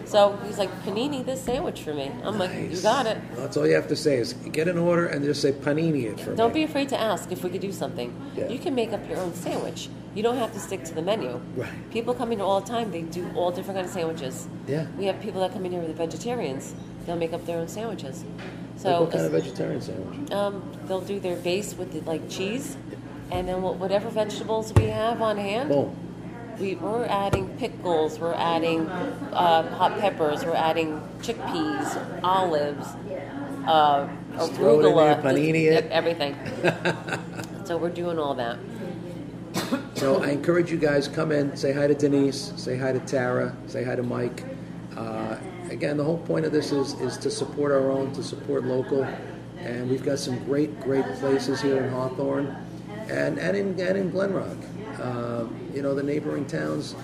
So 0.06 0.36
he's 0.48 0.58
like, 0.58 0.72
panini 0.84 1.24
this 1.24 1.40
sandwich 1.44 1.82
for 1.82 1.94
me. 1.94 2.12
I'm 2.24 2.40
like, 2.40 2.52
you 2.54 2.70
Nice. 2.70 2.82
got 2.82 3.06
it. 3.06 3.18
Well, 3.34 3.42
That's 3.42 3.58
all 3.58 3.68
you 3.68 3.76
have 3.76 3.88
to 3.90 3.96
say 3.96 4.18
is 4.18 4.34
get 4.34 4.68
an 4.68 4.78
order 4.80 5.06
and 5.06 5.24
just 5.24 5.40
say 5.40 5.52
panini 5.52 6.06
it 6.06 6.20
for 6.20 6.32
me. 6.32 6.36
Don't 6.36 6.52
me. 6.54 6.62
be 6.62 6.64
afraid 6.64 6.90
to 6.90 7.00
ask 7.00 7.32
if 7.32 7.44
we 7.44 7.50
could 7.52 7.62
do 7.62 7.72
something. 7.72 8.12
Yeah. 8.36 8.50
You 8.50 8.58
can 8.58 8.74
make 8.74 8.92
up 8.92 9.08
your 9.08 9.20
own 9.20 9.36
sandwich. 9.36 9.88
You 10.16 10.24
don't 10.24 10.38
have 10.38 10.52
to 10.54 10.60
stick 10.60 10.84
to 10.86 10.96
the 10.96 11.04
menu. 11.04 11.40
Right. 11.56 11.70
People 11.92 12.16
come 12.16 12.32
in 12.32 12.42
all 12.42 12.60
the 12.60 12.68
time. 12.68 12.90
They 12.92 13.04
do 13.04 13.30
all 13.36 13.52
different 13.52 13.78
kind 13.78 13.86
of 13.86 13.94
sandwiches. 13.94 14.48
Yeah. 14.68 14.88
We 14.98 15.06
have 15.06 15.22
people 15.22 15.42
that 15.42 15.54
come 15.54 15.64
in 15.68 15.72
here 15.74 15.82
with 15.82 15.96
vegetarians. 15.96 16.74
They'll 17.06 17.16
make 17.16 17.32
up 17.34 17.46
their 17.46 17.60
own 17.60 17.68
sandwiches. 17.68 18.26
So 18.80 19.02
what 19.02 19.12
kind 19.12 19.26
of 19.26 19.32
vegetarian 19.34 19.82
sandwich? 19.82 20.32
um, 20.32 20.64
they'll 20.88 21.02
do 21.02 21.20
their 21.20 21.36
base 21.36 21.74
with 21.76 21.92
the, 21.92 22.00
like 22.10 22.30
cheese, 22.30 22.78
and 23.30 23.46
then 23.48 23.62
wha- 23.62 23.74
whatever 23.74 24.10
vegetables 24.10 24.72
we 24.74 24.86
have 24.86 25.22
on 25.22 25.36
hand. 25.38 25.68
Boom. 25.70 25.96
We, 26.60 26.76
we're 26.76 27.06
adding 27.06 27.50
pickles, 27.58 28.20
we're 28.20 28.34
adding 28.34 28.88
uh, 28.90 29.76
hot 29.78 30.00
peppers, 30.00 30.46
we're 30.46 30.56
adding 30.56 31.02
chickpeas, 31.20 32.22
olives, 32.24 32.86
uh, 33.68 34.08
Just 34.36 34.54
throw 34.54 34.80
it 34.80 34.86
in 34.86 34.96
there, 34.96 35.16
arugula, 35.16 35.22
panini 35.22 35.70
just- 35.74 35.92
everything. 35.92 36.36
so 37.66 37.78
we're 37.78 37.90
doing 37.90 38.18
all 38.18 38.34
that. 38.36 38.58
So 39.96 40.24
I 40.24 40.30
encourage 40.30 40.72
you 40.72 40.78
guys 40.78 41.08
come 41.10 41.32
in, 41.34 41.56
say 41.58 41.74
hi 41.74 41.88
to 41.88 41.94
Denise, 41.94 42.54
say 42.56 42.78
hi 42.78 42.94
to 42.94 43.00
Tara, 43.00 43.56
say 43.68 43.84
hi 43.84 43.96
to 43.96 44.04
Mike. 44.04 44.44
Uh, 44.96 45.36
again, 45.70 45.98
the 45.98 46.04
whole 46.04 46.18
point 46.18 46.46
of 46.46 46.52
this 46.52 46.72
is 46.72 46.94
is 47.00 47.18
to 47.18 47.32
support 47.32 47.72
our 47.72 47.92
own, 47.92 48.12
to 48.14 48.24
support 48.24 48.66
local, 48.66 49.04
and 49.60 49.90
we've 49.90 50.04
got 50.04 50.20
some 50.20 50.44
great 50.46 50.80
great 50.82 51.06
places 51.16 51.62
here 51.62 51.84
in 51.84 51.90
Hawthorne, 51.90 52.56
and 53.10 53.38
and 53.40 53.56
in 53.56 53.80
and 53.80 53.98
in 53.98 54.10
Glen 54.12 54.34
Rock. 54.34 54.58
Um, 55.02 55.70
you 55.74 55.82
know 55.82 55.96
the 55.96 56.04
neighboring 56.04 56.46
towns, 56.46 56.96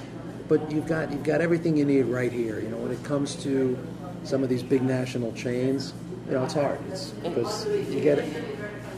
but 0.47 0.71
you've 0.71 0.87
got 0.87 1.11
you've 1.11 1.23
got 1.23 1.41
everything 1.41 1.77
you 1.77 1.85
need 1.85 2.03
right 2.03 2.31
here. 2.31 2.59
You 2.59 2.69
know 2.69 2.77
when 2.77 2.91
it 2.91 3.03
comes 3.03 3.35
to 3.43 3.77
some 4.23 4.43
of 4.43 4.49
these 4.49 4.63
big 4.63 4.81
national 4.81 5.31
chains, 5.33 5.93
you 6.27 6.33
know 6.33 6.43
it's 6.43 6.53
hard. 6.53 6.79
It's 6.89 7.11
because 7.11 7.67
you 7.67 8.01
get 8.01 8.19
it. 8.19 8.43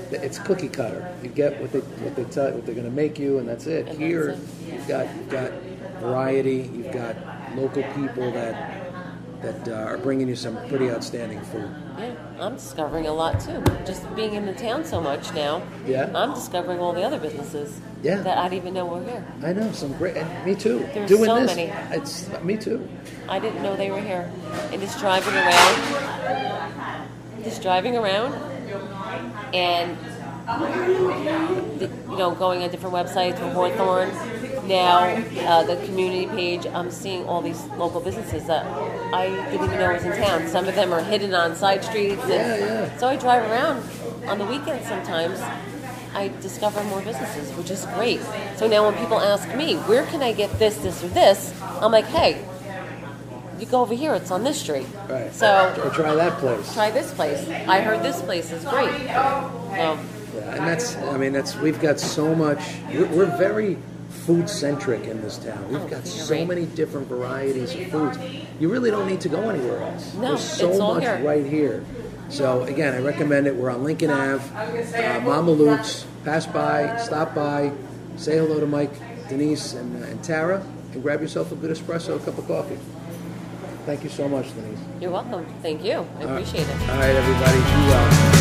It's 0.09 0.39
cookie 0.39 0.69
cutter. 0.69 1.13
You 1.21 1.29
get 1.29 1.59
what 1.61 1.73
they 1.73 1.79
what 1.79 2.15
they 2.15 2.23
tell 2.25 2.51
what 2.53 2.65
they're 2.65 2.75
going 2.75 2.87
to 2.87 2.95
make 2.95 3.19
you, 3.19 3.39
and 3.39 3.47
that's 3.47 3.67
it. 3.67 3.87
Here, 3.89 4.39
you've 4.65 4.87
got 4.87 5.13
you've 5.15 5.29
got 5.29 5.51
variety. 5.99 6.69
You've 6.73 6.93
got 6.93 7.15
local 7.55 7.83
people 7.93 8.31
that 8.31 8.86
that 9.41 9.67
uh, 9.67 9.73
are 9.73 9.97
bringing 9.97 10.27
you 10.27 10.35
some 10.35 10.57
pretty 10.67 10.89
outstanding 10.89 11.39
food. 11.41 11.69
Yeah, 11.97 12.15
I'm 12.39 12.55
discovering 12.55 13.07
a 13.07 13.13
lot 13.13 13.39
too. 13.39 13.61
Just 13.85 14.13
being 14.15 14.33
in 14.33 14.45
the 14.45 14.53
town 14.53 14.85
so 14.85 14.99
much 14.99 15.33
now. 15.33 15.61
Yeah. 15.85 16.11
I'm 16.15 16.33
discovering 16.33 16.79
all 16.79 16.93
the 16.93 17.03
other 17.03 17.19
businesses. 17.19 17.79
Yeah. 18.03 18.21
That 18.21 18.37
I 18.37 18.43
didn't 18.49 18.63
even 18.63 18.73
know 18.75 18.85
were 18.85 19.03
here. 19.03 19.25
I 19.43 19.53
know 19.53 19.71
some 19.71 19.93
great. 19.97 20.17
And 20.17 20.45
me 20.45 20.55
too. 20.55 20.79
There's 20.93 21.09
Doing 21.09 21.25
so 21.25 21.39
this, 21.39 21.55
many. 21.55 21.71
it's 21.95 22.43
me 22.43 22.57
too. 22.57 22.87
I 23.27 23.39
didn't 23.39 23.63
know 23.63 23.75
they 23.75 23.91
were 23.91 24.01
here. 24.01 24.31
And 24.71 24.81
just 24.81 24.99
driving 24.99 25.33
around, 25.33 27.43
just 27.43 27.61
driving 27.61 27.97
around, 27.97 28.33
and 29.53 29.97
the, 31.79 31.89
you 32.09 32.17
know, 32.17 32.33
going 32.35 32.63
on 32.63 32.69
different 32.69 32.95
websites 32.95 33.37
for 33.37 33.49
Hawthorne. 33.49 34.09
Now, 34.67 34.99
uh, 35.05 35.63
the 35.63 35.77
community 35.85 36.27
page, 36.27 36.65
I'm 36.67 36.91
seeing 36.91 37.25
all 37.25 37.41
these 37.41 37.63
local 37.77 38.01
businesses 38.01 38.45
that 38.47 38.65
I 39.13 39.29
didn't 39.29 39.53
even 39.65 39.79
know 39.79 39.93
was 39.93 40.03
in 40.03 40.11
town. 40.17 40.47
Some 40.47 40.67
of 40.67 40.75
them 40.75 40.91
are 40.93 41.01
hidden 41.01 41.33
on 41.33 41.55
side 41.55 41.83
streets. 41.83 42.21
and 42.23 42.29
Yeah, 42.31 42.57
yeah. 42.57 42.97
So 42.97 43.07
I 43.07 43.15
drive 43.15 43.49
around 43.49 43.83
on 44.27 44.37
the 44.39 44.45
weekends 44.45 44.87
sometimes. 44.87 45.39
I 46.13 46.29
discover 46.41 46.83
more 46.85 47.01
businesses, 47.01 47.51
which 47.57 47.69
is 47.69 47.85
great. 47.95 48.19
So 48.57 48.67
now 48.67 48.85
when 48.89 48.97
people 48.97 49.19
ask 49.19 49.47
me, 49.55 49.75
where 49.75 50.05
can 50.07 50.21
I 50.21 50.33
get 50.33 50.51
this, 50.59 50.77
this, 50.77 51.03
or 51.03 51.07
this? 51.09 51.53
I'm 51.61 51.91
like, 51.91 52.05
hey, 52.05 52.43
you 53.59 53.65
go 53.67 53.81
over 53.81 53.93
here, 53.93 54.13
it's 54.15 54.31
on 54.31 54.43
this 54.43 54.59
street. 54.59 54.87
Right. 55.09 55.33
So 55.33 55.73
Or 55.83 55.89
try 55.91 56.13
that 56.15 56.37
place. 56.39 56.73
try 56.73 56.91
this 56.91 57.13
place. 57.13 57.47
I 57.67 57.81
heard 57.81 58.03
this 58.03 58.21
place 58.21 58.51
is 58.51 58.63
great. 58.65 58.89
So, 58.91 59.03
Yeah, 60.35 60.55
and 60.55 60.67
that's. 60.67 60.95
I 60.97 61.17
mean, 61.17 61.33
that's. 61.33 61.55
We've 61.55 61.79
got 61.79 61.99
so 61.99 62.35
much. 62.35 62.59
We're, 62.91 63.07
we're 63.07 63.37
very 63.37 63.77
food 64.27 64.49
centric 64.49 65.05
in 65.05 65.21
this 65.21 65.37
town. 65.37 65.65
We've 65.69 65.81
Oh, 65.81 65.87
got 65.87 66.05
so 66.05 66.35
right. 66.35 66.45
many 66.45 66.65
different 66.65 67.07
varieties 67.07 67.73
of 67.73 67.87
foods. 67.87 68.17
You 68.59 68.67
really 68.69 68.91
don't 68.91 69.07
need 69.07 69.21
to 69.21 69.29
go 69.29 69.49
anywhere 69.49 69.81
else. 69.83 70.13
No, 70.15 70.21
There's 70.21 70.41
so 70.41 70.69
it's 70.69 70.79
all 70.81 70.95
much 70.95 71.03
here. 71.03 71.21
right 71.23 71.45
here. 71.45 71.83
So 72.27 72.63
again, 72.63 72.93
I 72.93 72.99
recommend 72.99 73.47
it. 73.47 73.55
We're 73.55 73.69
on 73.69 73.85
Lincoln 73.85 74.11
Ave, 74.11 74.43
uh, 75.01 75.21
Mama 75.21 75.51
Luke's. 75.51 76.05
Pass 76.25 76.45
by, 76.45 76.97
stop 76.97 77.33
by, 77.33 77.71
say 78.17 78.35
hello 78.37 78.59
to 78.59 78.67
Mike, 78.67 78.91
Denise, 79.29 79.73
and, 79.75 80.03
uh, 80.03 80.07
and 80.07 80.21
Tara, 80.21 80.61
and 80.91 81.01
grab 81.01 81.21
yourself 81.21 81.53
a 81.53 81.55
good 81.55 81.71
espresso, 81.71 82.17
a 82.17 82.19
cup 82.19 82.37
of 82.37 82.45
coffee. 82.47 82.77
Thank 83.85 84.03
you 84.03 84.09
so 84.09 84.27
much, 84.27 84.53
Denise. 84.53 84.79
you're 84.99 85.11
welcome. 85.11 85.45
Thank 85.61 85.85
you. 85.85 86.05
I 86.19 86.23
appreciate 86.23 86.67
it. 86.67 86.81
All 86.89 86.97
right, 86.99 87.15
everybody, 87.15 87.57
be 87.59 87.87
well. 87.87 88.36